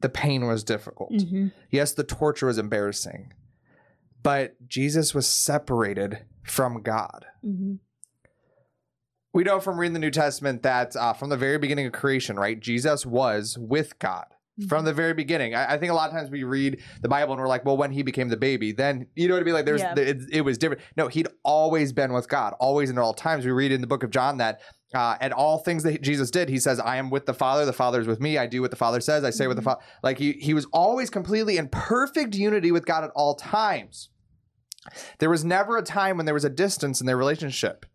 the 0.00 0.08
pain 0.08 0.46
was 0.46 0.64
difficult. 0.64 1.12
Mm-hmm. 1.12 1.48
Yes, 1.70 1.92
the 1.92 2.04
torture 2.04 2.46
was 2.46 2.58
embarrassing. 2.58 3.32
But 4.22 4.68
Jesus 4.68 5.14
was 5.14 5.26
separated 5.26 6.24
from 6.44 6.82
God. 6.82 7.26
Mm-hmm. 7.44 7.74
We 9.32 9.42
know 9.42 9.60
from 9.60 9.78
reading 9.78 9.94
the 9.94 9.98
New 9.98 10.12
Testament 10.12 10.62
that 10.62 10.94
uh, 10.94 11.12
from 11.12 11.28
the 11.28 11.36
very 11.36 11.58
beginning 11.58 11.86
of 11.86 11.92
creation, 11.92 12.36
right, 12.36 12.58
Jesus 12.58 13.04
was 13.04 13.58
with 13.58 13.98
God 13.98 14.26
from 14.68 14.84
the 14.84 14.92
very 14.92 15.14
beginning. 15.14 15.54
I, 15.56 15.74
I 15.74 15.78
think 15.78 15.90
a 15.90 15.94
lot 15.96 16.08
of 16.08 16.14
times 16.14 16.30
we 16.30 16.44
read 16.44 16.80
the 17.02 17.08
Bible 17.08 17.32
and 17.32 17.40
we're 17.42 17.48
like, 17.48 17.64
well, 17.64 17.76
when 17.76 17.90
he 17.90 18.02
became 18.04 18.28
the 18.28 18.36
baby, 18.36 18.70
then 18.70 19.08
you 19.16 19.26
know 19.26 19.34
what 19.34 19.40
I 19.40 19.44
mean? 19.44 19.54
Like, 19.54 19.64
there's 19.64 19.80
Yeah. 19.80 19.94
it, 19.98 20.18
it 20.30 20.40
was 20.42 20.56
different. 20.58 20.82
No, 20.96 21.08
he'd 21.08 21.26
always 21.42 21.92
been 21.92 22.12
with 22.12 22.28
God, 22.28 22.54
always 22.60 22.88
and 22.88 22.98
at 22.98 23.02
all 23.02 23.14
times. 23.14 23.44
We 23.44 23.50
read 23.50 23.72
in 23.72 23.80
the 23.80 23.88
book 23.88 24.04
of 24.04 24.10
John 24.10 24.36
that 24.38 24.60
uh, 24.94 25.16
at 25.20 25.32
all 25.32 25.58
things 25.58 25.82
that 25.82 26.02
Jesus 26.02 26.30
did, 26.30 26.48
he 26.48 26.58
says, 26.58 26.80
"I 26.80 26.96
am 26.96 27.10
with 27.10 27.26
the 27.26 27.34
Father. 27.34 27.64
The 27.64 27.72
Father 27.72 28.00
is 28.00 28.06
with 28.06 28.20
me. 28.20 28.38
I 28.38 28.46
do 28.46 28.60
what 28.60 28.70
the 28.70 28.76
Father 28.76 29.00
says. 29.00 29.24
I 29.24 29.30
say 29.30 29.46
what 29.46 29.56
the 29.56 29.62
Father." 29.62 29.80
Like 30.02 30.18
he 30.18 30.32
he 30.32 30.54
was 30.54 30.66
always 30.72 31.10
completely 31.10 31.56
in 31.56 31.68
perfect 31.68 32.34
unity 32.34 32.72
with 32.72 32.86
God 32.86 33.04
at 33.04 33.10
all 33.14 33.34
times. 33.34 34.10
There 35.18 35.30
was 35.30 35.44
never 35.44 35.76
a 35.78 35.82
time 35.82 36.16
when 36.16 36.26
there 36.26 36.34
was 36.34 36.44
a 36.44 36.50
distance 36.50 37.00
in 37.00 37.06
their 37.06 37.16
relationship. 37.16 37.86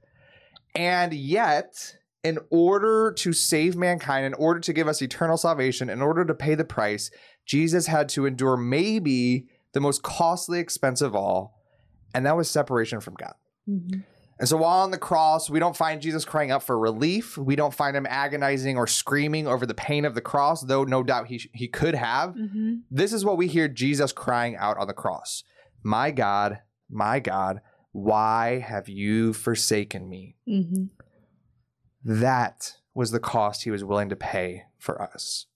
And 0.76 1.14
yet, 1.14 1.96
in 2.24 2.40
order 2.50 3.12
to 3.14 3.34
save 3.34 3.76
mankind, 3.76 4.26
in 4.26 4.34
order 4.36 4.60
to 4.60 4.74
give 4.74 4.88
us 4.88 5.02
eternal 5.02 5.38
salvation, 5.38 5.90
in 5.90 6.02
order 6.02 6.26
to 6.26 6.34
pay 6.34 6.56
the 6.56 6.66
price, 6.66 7.12
Jesus 7.46 7.88
had 7.88 8.10
to 8.10 8.26
endure 8.26 8.58
maybe 8.58 9.48
the 9.74 9.80
most 9.80 10.04
costly 10.04 10.60
expense 10.60 11.02
of 11.02 11.16
all, 11.16 11.60
and 12.14 12.26
that 12.26 12.36
was 12.36 12.50
separation 12.50 13.00
from 13.00 13.16
God. 13.16 13.34
Mm-hmm. 13.68 14.02
And 14.40 14.48
so 14.48 14.56
while 14.56 14.80
on 14.84 14.92
the 14.92 14.98
cross, 14.98 15.50
we 15.50 15.60
don't 15.60 15.76
find 15.76 16.02
Jesus 16.02 16.24
crying 16.24 16.50
out 16.50 16.64
for 16.64 16.80
relief. 16.80 17.38
We 17.38 17.58
don't 17.58 17.74
find 17.74 17.96
him 17.96 18.08
agonizing 18.10 18.78
or 18.78 18.88
screaming 18.88 19.48
over 19.48 19.66
the 19.66 19.74
pain 19.74 20.06
of 20.06 20.16
the 20.16 20.22
cross, 20.22 20.62
though 20.62 20.86
no 20.86 21.04
doubt 21.04 21.28
he, 21.28 21.50
he 21.54 21.68
could 21.68 21.94
have. 21.94 22.36
Mm-hmm. 22.36 22.76
This 22.90 23.12
is 23.12 23.26
what 23.26 23.38
we 23.38 23.48
hear 23.48 23.68
Jesus 23.68 24.14
crying 24.14 24.56
out 24.56 24.78
on 24.78 24.88
the 24.88 24.94
cross 24.94 25.44
My 25.84 26.12
God, 26.12 26.60
my 26.90 27.20
God, 27.20 27.60
why 27.92 28.60
have 28.60 28.88
you 28.88 29.34
forsaken 29.34 30.08
me? 30.08 30.38
Mm-hmm. 30.48 30.86
That 32.06 32.76
was 32.94 33.12
the 33.12 33.20
cost 33.20 33.64
he 33.64 33.72
was 33.72 33.84
willing 33.84 34.10
to 34.10 34.16
pay 34.16 34.64
for 34.78 35.02
us. 35.02 35.48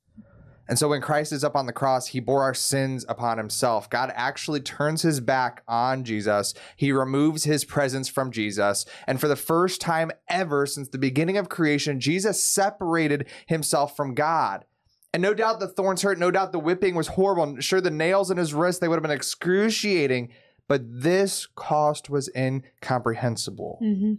And 0.73 0.79
so 0.79 0.89
when 0.89 1.01
Christ 1.01 1.31
is 1.31 1.43
up 1.43 1.55
on 1.55 1.67
the 1.67 1.71
cross, 1.71 2.07
he 2.07 2.19
bore 2.19 2.41
our 2.41 2.55
sins 2.55 3.05
upon 3.07 3.37
himself. 3.37 3.91
God 3.91 4.11
actually 4.15 4.59
turns 4.59 5.03
his 5.03 5.19
back 5.19 5.61
on 5.67 6.03
Jesus. 6.03 6.55
He 6.75 6.91
removes 6.91 7.43
his 7.43 7.63
presence 7.63 8.09
from 8.09 8.31
Jesus. 8.31 8.83
And 9.05 9.21
for 9.21 9.27
the 9.27 9.35
first 9.35 9.79
time 9.79 10.09
ever 10.27 10.65
since 10.65 10.89
the 10.89 10.97
beginning 10.97 11.37
of 11.37 11.47
creation, 11.47 11.99
Jesus 11.99 12.43
separated 12.43 13.27
himself 13.45 13.95
from 13.95 14.15
God. 14.15 14.65
And 15.13 15.21
no 15.21 15.35
doubt 15.35 15.59
the 15.59 15.67
thorns 15.67 16.01
hurt. 16.01 16.17
No 16.17 16.31
doubt 16.31 16.51
the 16.51 16.57
whipping 16.57 16.95
was 16.95 17.09
horrible. 17.09 17.59
Sure, 17.59 17.79
the 17.79 17.91
nails 17.91 18.31
in 18.31 18.37
his 18.37 18.55
wrist, 18.55 18.81
they 18.81 18.87
would 18.87 18.95
have 18.95 19.03
been 19.03 19.11
excruciating. 19.11 20.29
But 20.67 20.81
this 20.87 21.45
cost 21.53 22.09
was 22.09 22.31
incomprehensible. 22.35 23.77
Mm-hmm. 23.79 24.13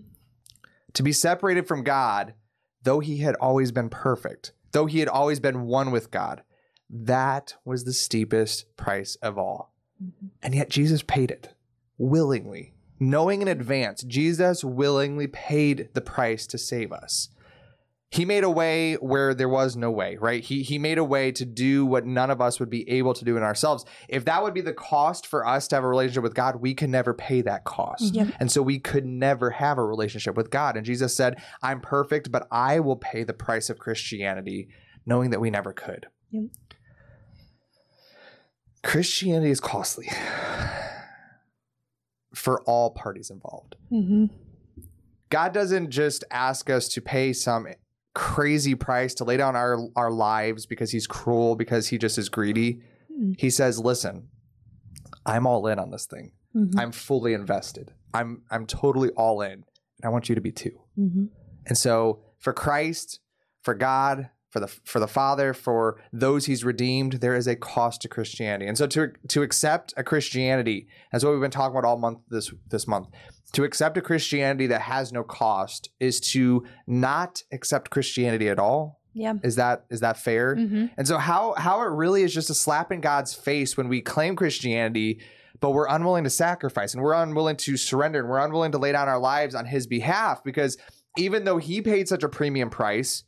To 0.93 1.03
be 1.03 1.11
separated 1.11 1.67
from 1.67 1.83
God, 1.83 2.35
though 2.85 3.01
he 3.01 3.17
had 3.17 3.35
always 3.41 3.73
been 3.73 3.89
perfect, 3.89 4.53
though 4.75 4.87
he 4.87 4.99
had 4.99 5.09
always 5.09 5.41
been 5.41 5.63
one 5.63 5.91
with 5.91 6.11
God, 6.11 6.43
that 6.91 7.55
was 7.65 7.85
the 7.85 7.93
steepest 7.93 8.77
price 8.77 9.17
of 9.23 9.39
all. 9.39 9.73
Mm-hmm. 10.03 10.27
And 10.43 10.55
yet 10.55 10.69
Jesus 10.69 11.03
paid 11.03 11.31
it 11.31 11.55
willingly. 11.97 12.75
Knowing 13.01 13.41
in 13.41 13.49
advance, 13.49 14.03
Jesus 14.03 14.63
willingly 14.63 15.27
paid 15.27 15.89
the 15.95 16.01
price 16.01 16.47
to 16.49 16.59
save 16.59 16.93
us. 16.93 17.29
He 18.11 18.25
made 18.25 18.45
a 18.45 18.51
way 18.51 18.95
where 18.95 19.35
there 19.35 19.49
was 19.49 19.75
no 19.75 19.91
way, 19.91 20.17
right? 20.21 20.45
He 20.45 20.63
he 20.63 20.79
made 20.79 20.99
a 20.99 21.05
way 21.05 21.33
to 21.33 21.45
do 21.45 21.85
what 21.85 22.07
none 22.07 22.31
of 22.31 22.41
us 22.41 22.61
would 22.61 22.71
be 22.71 22.89
able 22.89 23.13
to 23.13 23.25
do 23.25 23.37
in 23.37 23.43
ourselves. 23.43 23.85
If 24.09 24.25
that 24.27 24.41
would 24.43 24.55
be 24.55 24.61
the 24.61 24.73
cost 24.73 25.27
for 25.27 25.45
us 25.45 25.67
to 25.69 25.77
have 25.77 25.83
a 25.83 25.89
relationship 25.89 26.23
with 26.23 26.35
God, 26.35 26.61
we 26.61 26.75
can 26.75 26.93
never 26.93 27.13
pay 27.13 27.43
that 27.43 27.65
cost. 27.65 28.15
Yep. 28.15 28.29
And 28.39 28.53
so 28.53 28.63
we 28.63 28.79
could 28.79 29.05
never 29.05 29.51
have 29.51 29.79
a 29.79 29.85
relationship 29.85 30.37
with 30.37 30.51
God. 30.51 30.77
And 30.77 30.87
Jesus 30.87 31.17
said, 31.17 31.43
"I'm 31.61 31.81
perfect, 31.81 32.31
but 32.31 32.47
I 32.53 32.79
will 32.79 32.95
pay 32.97 33.25
the 33.25 33.33
price 33.33 33.69
of 33.69 33.81
Christianity," 33.81 34.69
knowing 35.05 35.31
that 35.31 35.41
we 35.41 35.51
never 35.51 35.73
could. 35.73 36.07
Yep. 36.31 36.51
Christianity 38.85 39.51
is 39.51 39.61
costly 39.61 40.09
for 42.33 42.63
all 42.63 42.91
parties 42.91 43.31
involved. 43.31 43.75
Mm-hmm. 43.91 44.27
God 45.31 45.53
doesn't 45.53 45.91
just 45.91 46.23
ask 46.31 46.71
us 46.71 46.89
to 46.91 47.01
pay 47.01 47.33
some 47.33 47.67
crazy 48.15 48.75
price 48.75 49.15
to 49.15 49.25
lay 49.25 49.37
down 49.37 49.57
our 49.57 49.89
our 49.97 50.11
lives 50.11 50.67
because 50.67 50.91
he's 50.91 51.07
cruel 51.07 51.57
because 51.57 51.89
he 51.89 51.99
just 51.99 52.17
is 52.17 52.29
greedy. 52.29 52.81
Mm. 53.13 53.39
He 53.39 53.51
says, 53.51 53.79
"Listen, 53.79 54.29
I'm 55.27 55.47
all 55.47 55.67
in 55.67 55.79
on 55.79 55.91
this 55.91 56.07
thing. 56.07 56.33
Mm-hmm. 56.57 56.79
I'm 56.79 56.93
fully 56.93 57.35
invested. 57.35 57.93
I'm 58.13 58.43
I'm 58.51 58.67
totally 58.67 59.11
all 59.11 59.43
in, 59.43 59.53
and 59.53 59.65
I 60.05 60.09
want 60.09 60.29
you 60.29 60.35
to 60.35 60.41
be 60.41 60.53
too." 60.53 60.81
Mm-hmm. 60.99 61.25
And 61.67 61.77
so, 61.77 62.21
for 62.39 62.53
Christ, 62.53 63.21
for 63.63 63.75
God, 63.75 64.31
for 64.51 64.61
the 64.61 64.69
for 64.69 65.01
the 65.01 65.09
Father, 65.09 65.53
for 65.53 66.01
those 66.13 66.47
He's 66.47 66.65
redeemed, 66.65 67.15
there 67.15 67.35
is 67.35 67.49
a 67.49 67.57
cost 67.57 68.03
to 68.03 68.09
Christianity. 68.09 68.67
And 68.67 68.79
so, 68.79 68.87
to 68.87 69.13
to 69.29 69.43
accept 69.43 69.93
a 69.97 70.05
Christianity, 70.05 70.87
that's 71.11 71.25
what 71.25 71.33
we've 71.33 71.41
been 71.41 71.51
talking 71.51 71.77
about 71.77 71.89
all 71.89 71.99
month 71.99 72.21
this 72.29 72.53
this 72.69 72.87
month. 72.87 73.09
To 73.55 73.65
accept 73.65 73.97
a 73.97 74.01
Christianity 74.03 74.67
that 74.69 74.83
has 74.83 75.13
no 75.13 75.23
cost 75.23 75.91
is 76.01 76.21
to 76.33 76.65
not 76.87 77.43
accept 77.53 77.91
Christianity 77.91 78.49
at 78.49 78.59
all. 78.59 79.01
Yeah. 79.15 79.35
Is 79.43 79.57
that 79.57 79.85
is 79.91 80.01
that 80.01 80.19
fair? 80.19 80.57
Mm-hmm. 80.57 80.87
And 80.97 81.07
so 81.07 81.19
how 81.19 81.55
how 81.57 81.81
it 81.83 81.87
really 81.91 82.23
is 82.23 82.35
just 82.35 82.51
a 82.51 82.55
slap 82.55 82.91
in 82.93 83.01
God's 83.01 83.33
face 83.33 83.77
when 83.77 83.89
we 83.89 84.01
claim 84.01 84.35
Christianity, 84.35 85.21
but 85.61 85.71
we're 85.71 85.87
unwilling 85.89 86.25
to 86.25 86.31
sacrifice 86.31 86.95
and 86.95 87.03
we're 87.03 87.15
unwilling 87.15 87.57
to 87.59 87.77
surrender 87.77 88.19
and 88.21 88.29
we're 88.29 88.45
unwilling 88.45 88.73
to 88.73 88.79
lay 88.79 88.91
down 88.93 89.09
our 89.09 89.21
lives 89.21 89.55
on 89.55 89.67
his 89.67 89.87
behalf 89.87 90.43
because 90.43 90.77
even 91.17 91.45
though 91.45 91.59
he 91.59 91.81
paid 91.81 92.09
such 92.09 92.25
a 92.25 92.29
premium 92.29 92.71
price, 92.71 93.23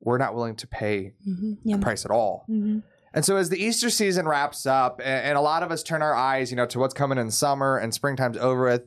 we're 0.00 0.16
not 0.16 0.34
willing 0.34 0.56
to 0.56 0.66
pay 0.66 1.12
Mm-hmm. 1.28 1.52
Yeah. 1.64 1.76
the 1.76 1.82
price 1.82 2.06
at 2.06 2.10
all. 2.10 2.46
Mm-hmm. 2.48 2.78
And 3.12 3.24
so 3.24 3.36
as 3.36 3.50
the 3.50 3.62
Easter 3.62 3.90
season 3.90 4.26
wraps 4.26 4.64
up 4.64 5.00
and, 5.04 5.26
and 5.26 5.38
a 5.38 5.42
lot 5.42 5.62
of 5.62 5.70
us 5.70 5.82
turn 5.82 6.00
our 6.00 6.14
eyes, 6.14 6.50
you 6.50 6.56
know, 6.56 6.66
to 6.66 6.78
what's 6.78 6.94
coming 6.94 7.18
in 7.18 7.30
summer 7.30 7.76
and 7.76 7.92
springtime's 7.92 8.38
over 8.38 8.64
with, 8.64 8.82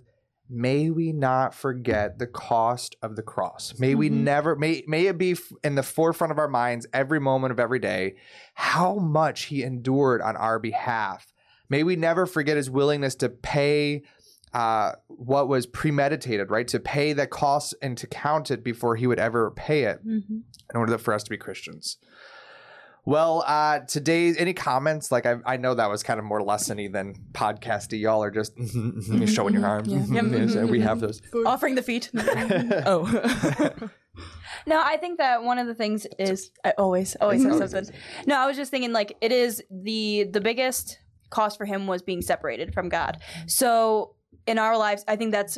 may 0.52 0.90
we 0.90 1.14
not 1.14 1.56
forget 1.56 2.20
the 2.20 2.28
cost 2.28 2.96
of 3.02 3.16
the 3.16 3.22
cross. 3.24 3.80
May 3.80 3.96
we 3.96 4.10
Mhm. 4.10 4.24
never 4.24 4.56
may 4.56 4.84
may 4.86 5.08
it 5.08 5.18
be 5.18 5.36
in 5.64 5.76
the 5.76 5.84
forefront 5.84 6.32
of 6.32 6.38
our 6.38 6.50
minds 6.50 6.86
every 6.94 7.20
moment 7.20 7.52
of 7.54 7.60
every 7.60 7.80
day 7.80 8.16
how 8.54 8.96
much 8.96 9.44
he 9.46 9.64
endured 9.64 10.22
on 10.22 10.36
our 10.36 10.60
behalf. 10.60 11.32
May 11.70 11.84
we 11.84 11.96
never 11.96 12.26
forget 12.26 12.58
his 12.58 12.70
willingness 12.70 13.16
to 13.16 13.30
pay 13.30 14.04
uh, 14.54 14.92
what 15.08 15.48
was 15.48 15.66
premeditated, 15.66 16.52
right? 16.52 16.68
To 16.68 16.78
pay 16.82 17.14
the 17.14 17.26
cost 17.26 17.74
and 17.82 17.98
to 17.98 18.06
count 18.06 18.52
it 18.52 18.66
before 18.66 18.98
he 18.98 19.08
would 19.08 19.18
ever 19.20 19.50
pay 19.52 19.84
it 19.86 20.06
Mm-hmm. 20.06 20.40
in 20.74 20.76
order 20.78 20.98
for 20.98 21.14
us 21.14 21.24
to 21.24 21.30
be 21.30 21.38
Christians. 21.38 21.96
Well, 23.06 23.44
uh, 23.48 23.80
today, 23.80 24.34
any 24.38 24.54
comments? 24.54 25.12
Like, 25.12 25.26
I, 25.26 25.38
I 25.46 25.58
know 25.58 25.74
that 25.74 25.90
was 25.90 26.04
kind 26.04 26.20
of 26.20 26.26
more 26.26 26.42
lessony 26.42 26.92
than 26.92 27.16
podcasty. 27.34 28.00
Y'all 28.00 28.24
are 28.24 28.30
just 28.32 28.54
showing 29.34 29.56
your 29.56 29.66
arms. 29.66 29.90
Yeah. 29.90 30.22
Yes, 30.32 30.56
we 30.70 30.82
have 30.82 31.00
those. 31.00 31.22
Offering 31.46 31.76
the 31.76 31.82
feet. 31.82 32.10
Oh. 32.86 33.90
No, 34.68 34.80
I 34.80 34.98
think 34.98 35.18
that 35.18 35.44
one 35.44 35.58
of 35.58 35.66
the 35.68 35.74
things 35.74 36.06
is 36.20 36.52
I 36.64 36.74
always 36.78 37.16
always 37.16 37.44
have 37.44 37.58
something. 37.70 37.96
No, 38.28 38.38
I 38.38 38.46
was 38.46 38.58
just 38.58 38.70
thinking 38.70 38.92
like 38.92 39.16
it 39.22 39.32
is 39.32 39.64
the 39.72 40.26
the 40.30 40.42
biggest 40.42 41.00
cost 41.30 41.58
for 41.58 41.66
him 41.66 41.88
was 41.88 42.02
being 42.02 42.22
separated 42.22 42.74
from 42.74 42.90
God. 42.90 43.18
So 43.48 44.16
in 44.46 44.60
our 44.60 44.78
lives, 44.78 45.04
I 45.08 45.16
think 45.16 45.32
that's 45.32 45.58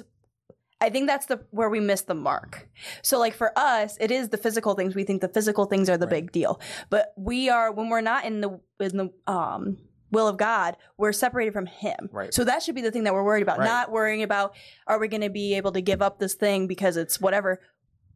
I 0.84 0.90
think 0.90 1.08
that's 1.08 1.28
the 1.28 1.40
where 1.52 1.70
we 1.70 1.80
miss 1.80 2.02
the 2.02 2.14
mark. 2.14 2.68
So 3.02 3.18
like 3.18 3.34
for 3.34 3.58
us, 3.58 3.98
it 4.02 4.12
is 4.12 4.30
the 4.30 4.38
physical 4.38 4.76
things. 4.76 4.96
We 4.96 5.06
think 5.06 5.22
the 5.22 5.30
physical 5.30 5.64
things 5.66 5.90
are 5.90 5.98
the 5.98 6.08
Right. 6.08 6.26
big 6.26 6.34
deal. 6.34 6.60
But 6.90 7.14
we 7.16 7.48
are 7.50 7.72
when 7.72 7.88
we're 7.88 8.02
not 8.02 8.26
in 8.26 8.42
the 8.42 8.60
in 8.82 8.98
the 8.98 9.10
um 9.26 9.78
will 10.12 10.28
of 10.28 10.36
God, 10.36 10.76
we're 10.98 11.14
separated 11.14 11.54
from 11.54 11.66
him. 11.68 12.10
Right. 12.12 12.34
So 12.34 12.44
that 12.44 12.62
should 12.62 12.76
be 12.76 12.82
the 12.82 12.92
thing 12.92 13.06
that 13.06 13.14
we're 13.14 13.24
worried 13.24 13.44
about. 13.44 13.60
Right. 13.60 13.66
Not 13.66 13.92
worrying 13.92 14.24
about 14.24 14.56
are 14.86 15.00
we 15.00 15.08
going 15.08 15.22
to 15.22 15.30
be 15.30 15.56
able 15.56 15.72
to 15.72 15.82
give 15.82 16.02
up 16.02 16.20
this 16.20 16.34
thing 16.34 16.68
because 16.68 16.98
it's 16.98 17.22
whatever. 17.22 17.62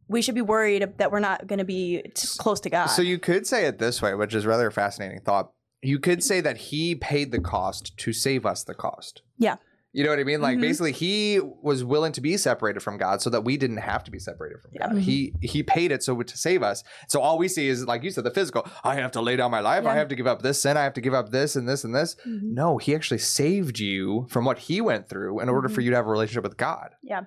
We 0.06 0.20
should 0.20 0.34
be 0.34 0.42
worried 0.42 0.92
that 0.98 1.10
we're 1.10 1.20
not 1.20 1.46
going 1.46 1.58
to 1.58 1.64
be 1.64 2.02
close 2.38 2.60
to 2.60 2.70
God. 2.70 2.86
So 2.86 3.00
you 3.02 3.18
could 3.18 3.46
say 3.46 3.64
it 3.64 3.78
this 3.78 4.00
way, 4.02 4.14
which 4.14 4.34
is 4.34 4.44
rather 4.46 4.66
a 4.68 4.72
fascinating 4.72 5.20
thought. 5.20 5.52
You 5.82 5.98
could 5.98 6.22
say 6.22 6.40
that 6.42 6.56
he 6.56 6.94
paid 6.94 7.32
the 7.32 7.40
cost 7.40 7.96
to 7.98 8.12
save 8.12 8.44
us 8.46 8.62
the 8.62 8.74
cost. 8.74 9.22
Yeah. 9.38 9.56
You 9.98 10.04
know 10.04 10.10
what 10.10 10.20
I 10.20 10.24
mean? 10.24 10.40
Like 10.40 10.58
Mhm. 10.58 10.60
basically 10.60 10.92
he 10.92 11.40
was 11.60 11.82
willing 11.82 12.12
to 12.12 12.20
be 12.20 12.36
separated 12.36 12.80
from 12.84 12.98
God 12.98 13.20
so 13.20 13.30
that 13.30 13.42
we 13.42 13.56
didn't 13.56 13.78
have 13.78 14.04
to 14.04 14.12
be 14.12 14.20
separated 14.20 14.60
from 14.62 14.70
Yeah. 14.74 14.88
God. 14.90 14.98
He 14.98 15.34
he 15.42 15.64
paid 15.64 15.90
it 15.90 16.04
so 16.04 16.22
to 16.22 16.36
save 16.38 16.62
us. 16.62 16.84
So 17.08 17.20
all 17.20 17.36
we 17.36 17.48
see 17.48 17.66
is 17.68 17.84
like 17.84 18.04
you 18.04 18.10
said 18.12 18.22
the 18.22 18.30
physical. 18.30 18.64
I 18.84 18.94
have 18.94 19.10
to 19.12 19.20
lay 19.20 19.34
down 19.34 19.50
my 19.50 19.58
life. 19.58 19.84
I 19.86 19.96
have 19.96 20.06
to 20.08 20.14
give 20.14 20.28
up 20.28 20.42
this 20.42 20.62
sin. 20.62 20.76
I 20.76 20.84
have 20.84 20.92
to 20.94 21.00
give 21.00 21.14
up 21.14 21.30
this 21.30 21.56
and 21.56 21.68
this 21.68 21.82
and 21.82 21.92
this. 21.94 22.14
Mhm. 22.24 22.42
No, 22.52 22.78
he 22.78 22.94
actually 22.94 23.18
saved 23.18 23.80
you 23.80 24.26
from 24.30 24.44
what 24.44 24.58
he 24.58 24.80
went 24.80 25.08
through 25.08 25.40
in 25.40 25.48
order 25.48 25.68
for 25.68 25.80
Mhm. 25.80 25.84
you 25.86 25.90
to 25.90 25.96
have 25.96 26.06
a 26.06 26.10
relationship 26.10 26.44
with 26.44 26.56
God. 26.56 26.90
Yeah. 27.02 27.22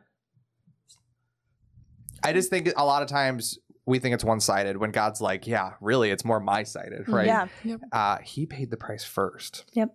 I 2.23 2.31
just 2.31 2.49
think 2.49 2.71
a 2.77 2.85
lot 2.85 3.01
of 3.03 3.09
times 3.09 3.59
we 3.85 3.99
think 3.99 4.13
it's 4.13 4.23
one 4.23 4.39
sided 4.39 4.77
when 4.77 4.91
God's 4.91 5.19
like, 5.19 5.45
yeah, 5.45 5.73
really, 5.81 6.09
it's 6.11 6.23
more 6.23 6.39
my 6.39 6.63
sided, 6.63 7.09
right? 7.09 7.25
Yeah. 7.25 7.77
Uh, 7.91 8.19
he 8.19 8.45
paid 8.45 8.69
the 8.71 8.77
price 8.77 9.03
first. 9.03 9.65
Yep, 9.73 9.93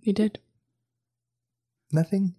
you 0.00 0.12
did. 0.12 0.38
Nothing. 1.92 2.34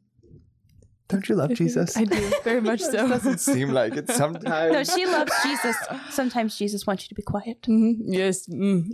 Don't 1.09 1.27
you 1.29 1.35
love 1.35 1.53
Jesus? 1.53 1.95
I 1.95 2.03
do 2.03 2.31
very 2.43 2.59
much 2.59 2.81
It 2.87 2.91
so. 2.91 3.07
doesn't 3.07 3.37
seem 3.39 3.69
like 3.69 3.95
it 3.95 4.09
sometimes. 4.21 4.73
No, 4.73 4.83
she 4.83 5.05
loves 5.05 5.31
Jesus. 5.41 5.75
Sometimes 6.09 6.57
Jesus 6.57 6.85
wants 6.85 7.03
you 7.05 7.09
to 7.09 7.15
be 7.15 7.21
quiet. 7.21 7.61
Mhm. 7.63 7.95
Yes. 8.07 8.47
Mm. 8.47 8.91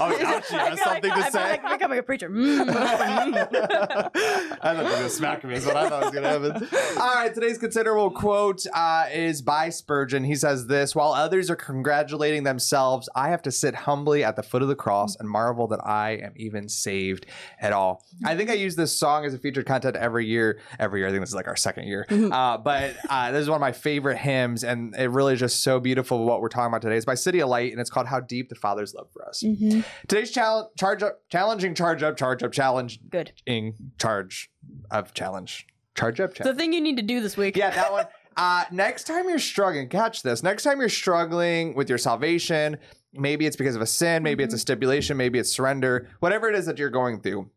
Oh, 0.00 0.16
now 0.20 0.40
she 0.40 0.54
has 0.54 0.80
something 0.80 1.10
to 1.10 1.16
I 1.16 1.30
say. 1.30 1.50
like 1.50 1.70
becoming 1.72 1.98
a 1.98 2.02
preacher. 2.02 2.28
Mm. 2.30 2.68
I 2.68 4.04
thought 4.14 4.76
you 4.76 4.82
were 4.82 4.90
gonna 4.90 5.08
smack 5.08 5.44
me. 5.44 5.54
Is 5.54 5.66
what 5.66 5.76
I 5.76 5.88
thought 5.88 6.04
was 6.04 6.14
gonna 6.14 6.28
happen. 6.28 6.68
All 7.00 7.14
right, 7.14 7.32
today's 7.34 7.58
considerable 7.58 8.10
quote 8.10 8.64
uh, 8.74 9.06
is 9.12 9.42
by 9.42 9.68
Spurgeon. 9.68 10.24
He 10.24 10.34
says 10.34 10.66
this: 10.66 10.94
While 10.94 11.12
others 11.12 11.50
are 11.50 11.56
congratulating 11.56 12.44
themselves, 12.44 13.08
I 13.14 13.28
have 13.28 13.42
to 13.42 13.50
sit 13.50 13.74
humbly 13.74 14.24
at 14.24 14.36
the 14.36 14.42
foot 14.42 14.62
of 14.62 14.68
the 14.68 14.74
cross 14.76 15.16
and 15.16 15.28
marvel 15.28 15.66
that 15.68 15.84
I 15.84 16.12
am 16.12 16.32
even 16.36 16.68
saved 16.68 17.26
at 17.60 17.72
all. 17.72 18.04
I 18.24 18.36
think 18.36 18.50
I 18.50 18.54
use 18.54 18.76
this 18.76 18.96
song 18.98 19.24
as 19.24 19.34
a 19.34 19.38
featured 19.38 19.66
content 19.66 19.96
every 19.96 20.26
year. 20.26 20.60
Every 20.78 21.00
year, 21.00 21.08
I 21.08 21.10
think 21.10 21.22
this 21.22 21.30
is 21.30 21.34
like 21.34 21.48
our 21.48 21.56
second 21.56 21.86
year. 21.88 22.06
Uh, 22.10 22.58
but 22.58 22.96
uh, 23.08 23.30
this 23.32 23.42
is 23.42 23.48
one 23.50 23.56
of 23.56 23.60
my 23.60 23.72
favorite 23.72 24.16
hymns, 24.18 24.64
and 24.64 24.94
it 24.96 25.10
really 25.10 25.34
is 25.34 25.40
just 25.40 25.62
so 25.62 25.80
beautiful. 25.80 26.24
What 26.24 26.40
we're 26.40 26.48
talking 26.48 26.68
about 26.68 26.82
today 26.82 26.96
It's 26.96 27.04
by 27.04 27.14
City 27.14 27.40
Alight, 27.40 27.72
and 27.72 27.80
it's 27.80 27.90
called 27.90 28.06
"How 28.06 28.20
Deep 28.20 28.48
the 28.48 28.54
Father's 28.54 28.94
Love 28.94 29.08
for 29.12 29.26
Us." 29.28 29.42
Mhm. 29.80 29.84
Today's 30.08 30.30
challenge, 30.30 30.68
charge 30.78 31.02
up, 31.02 31.20
challenging, 31.30 31.74
charge 31.74 32.02
up, 32.02 32.16
charge 32.16 32.42
up, 32.42 32.52
challenge 32.52 33.00
Good. 33.10 33.32
in 33.46 33.74
charge 34.00 34.50
of 34.90 35.14
challenge. 35.14 35.66
Charge 35.96 36.20
up, 36.20 36.34
The 36.34 36.54
thing 36.54 36.72
you 36.72 36.80
need 36.80 36.96
to 36.96 37.02
do 37.02 37.20
this 37.20 37.36
week. 37.36 37.56
Yeah, 37.56 37.70
that 37.70 37.92
one. 37.92 38.06
Uh, 38.36 38.64
next 38.72 39.04
time 39.04 39.28
you're 39.28 39.38
struggling, 39.38 39.88
catch 39.88 40.22
this. 40.24 40.42
Next 40.42 40.64
time 40.64 40.80
you're 40.80 40.88
struggling 40.88 41.72
with 41.76 41.88
your 41.88 41.98
salvation, 41.98 42.78
maybe 43.12 43.46
it's 43.46 43.54
because 43.54 43.76
of 43.76 43.80
a 43.80 43.86
sin, 43.86 44.24
maybe 44.24 44.42
it's 44.42 44.52
a 44.52 44.58
stipulation, 44.58 45.16
maybe 45.16 45.38
it's 45.38 45.52
surrender, 45.52 46.08
whatever 46.18 46.48
it 46.48 46.56
is 46.56 46.66
that 46.66 46.76
you're 46.76 46.90
going 46.90 47.20
through, 47.20 47.48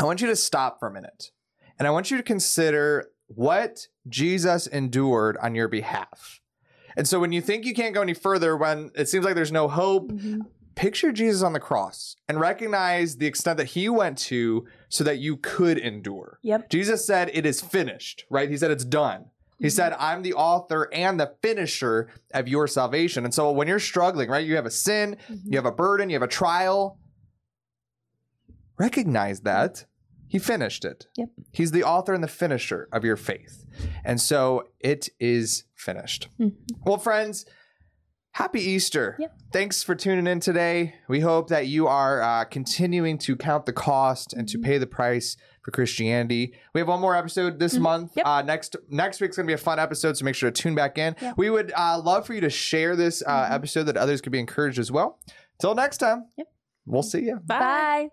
I 0.00 0.04
want 0.04 0.22
you 0.22 0.26
to 0.28 0.34
stop 0.36 0.78
for 0.78 0.88
a 0.88 0.90
minute. 0.90 1.30
And 1.78 1.86
I 1.86 1.90
want 1.90 2.10
you 2.10 2.16
to 2.16 2.22
consider 2.22 3.08
what 3.26 3.86
Jesus 4.08 4.66
endured 4.66 5.36
on 5.42 5.54
your 5.54 5.68
behalf. 5.68 6.40
And 6.96 7.06
so 7.06 7.20
when 7.20 7.32
you 7.32 7.42
think 7.42 7.66
you 7.66 7.74
can't 7.74 7.92
go 7.94 8.00
any 8.00 8.14
further, 8.14 8.56
when 8.56 8.90
it 8.94 9.10
seems 9.10 9.26
like 9.26 9.34
there's 9.34 9.52
no 9.52 9.68
hope, 9.68 10.10
Mhm. 10.10 10.40
Picture 10.78 11.12
Jesus 11.12 11.42
on 11.42 11.52
the 11.52 11.60
cross 11.60 12.16
and 12.28 12.38
recognize 12.40 13.16
the 13.16 13.26
extent 13.26 13.56
that 13.58 13.66
he 13.66 13.88
went 13.88 14.16
to 14.18 14.66
so 14.88 15.02
that 15.04 15.18
you 15.18 15.36
could 15.36 15.76
endure. 15.76 16.38
Yep. 16.42 16.70
Jesus 16.70 17.04
said, 17.06 17.30
It 17.34 17.44
is 17.44 17.60
finished, 17.60 18.24
right? 18.30 18.48
He 18.48 18.56
said, 18.56 18.70
It's 18.70 18.84
done. 18.84 19.26
He 19.60 19.70
said, 19.70 19.92
I'm 19.98 20.22
the 20.22 20.34
author 20.34 20.88
and 20.92 21.18
the 21.18 21.34
finisher 21.42 22.08
of 22.32 22.46
your 22.46 22.68
salvation. 22.68 23.24
And 23.24 23.34
so 23.34 23.50
when 23.50 23.66
you're 23.66 23.80
struggling, 23.80 24.30
right, 24.30 24.46
you 24.46 24.54
have 24.54 24.66
a 24.66 24.70
sin, 24.70 25.16
you 25.28 25.58
have 25.58 25.66
a 25.66 25.72
burden, 25.72 26.10
you 26.10 26.14
have 26.14 26.22
a 26.22 26.28
trial, 26.28 26.96
recognize 28.78 29.40
that 29.40 29.84
he 30.28 30.38
finished 30.38 30.84
it. 30.84 31.06
Yep. 31.16 31.28
He's 31.50 31.72
the 31.72 31.82
author 31.82 32.14
and 32.14 32.22
the 32.22 32.28
finisher 32.28 32.88
of 32.92 33.04
your 33.04 33.16
faith. 33.16 33.64
And 34.04 34.20
so 34.20 34.68
it 34.78 35.08
is 35.18 35.64
finished. 35.74 36.28
Mhm. 36.38 36.54
Well, 36.86 36.98
friends, 36.98 37.44
happy 38.32 38.60
Easter. 38.60 39.16
Yep. 39.18 39.34
Thanks 39.52 39.82
for 39.82 39.94
tuning 39.94 40.26
in 40.26 40.40
today. 40.40 40.94
We 41.08 41.20
hope 41.20 41.48
that 41.48 41.66
you 41.66 41.86
are 41.86 42.22
uh, 42.22 42.44
continuing 42.44 43.18
to 43.18 43.36
count 43.36 43.66
the 43.66 43.72
cost 43.72 44.32
and 44.32 44.46
Mm-hmm. 44.46 44.62
to 44.62 44.66
pay 44.66 44.78
the 44.78 44.86
price 44.86 45.36
for 45.62 45.70
Christianity. 45.72 46.54
We 46.74 46.80
have 46.80 46.88
one 46.88 47.00
more 47.00 47.16
episode 47.16 47.58
this 47.58 47.76
month. 47.78 48.12
Yep. 48.16 48.26
Uh, 48.26 48.42
next 48.42 48.76
next 48.88 49.20
week's 49.20 49.36
gonna 49.36 49.46
be 49.46 49.52
a 49.54 49.58
fun 49.58 49.78
episode, 49.78 50.16
so 50.16 50.24
make 50.24 50.34
sure 50.34 50.50
to 50.50 50.62
tune 50.62 50.74
back 50.74 50.98
in. 50.98 51.16
Yeah. 51.20 51.32
We 51.36 51.50
would 51.50 51.72
uh, 51.76 52.00
love 52.00 52.26
for 52.26 52.34
you 52.34 52.40
to 52.42 52.50
share 52.50 52.94
this 52.96 53.22
uh, 53.26 53.46
Mhm. 53.48 53.52
episode 53.52 53.84
that 53.84 53.96
others 53.96 54.20
could 54.20 54.32
be 54.32 54.38
encouraged 54.38 54.78
as 54.78 54.90
well. 54.92 55.18
Till 55.60 55.74
next 55.74 55.98
time. 55.98 56.26
Yep. 56.36 56.46
We'll 56.86 57.02
see 57.02 57.20
you. 57.22 57.36
Bye. 57.44 57.58
Bye. 57.58 58.08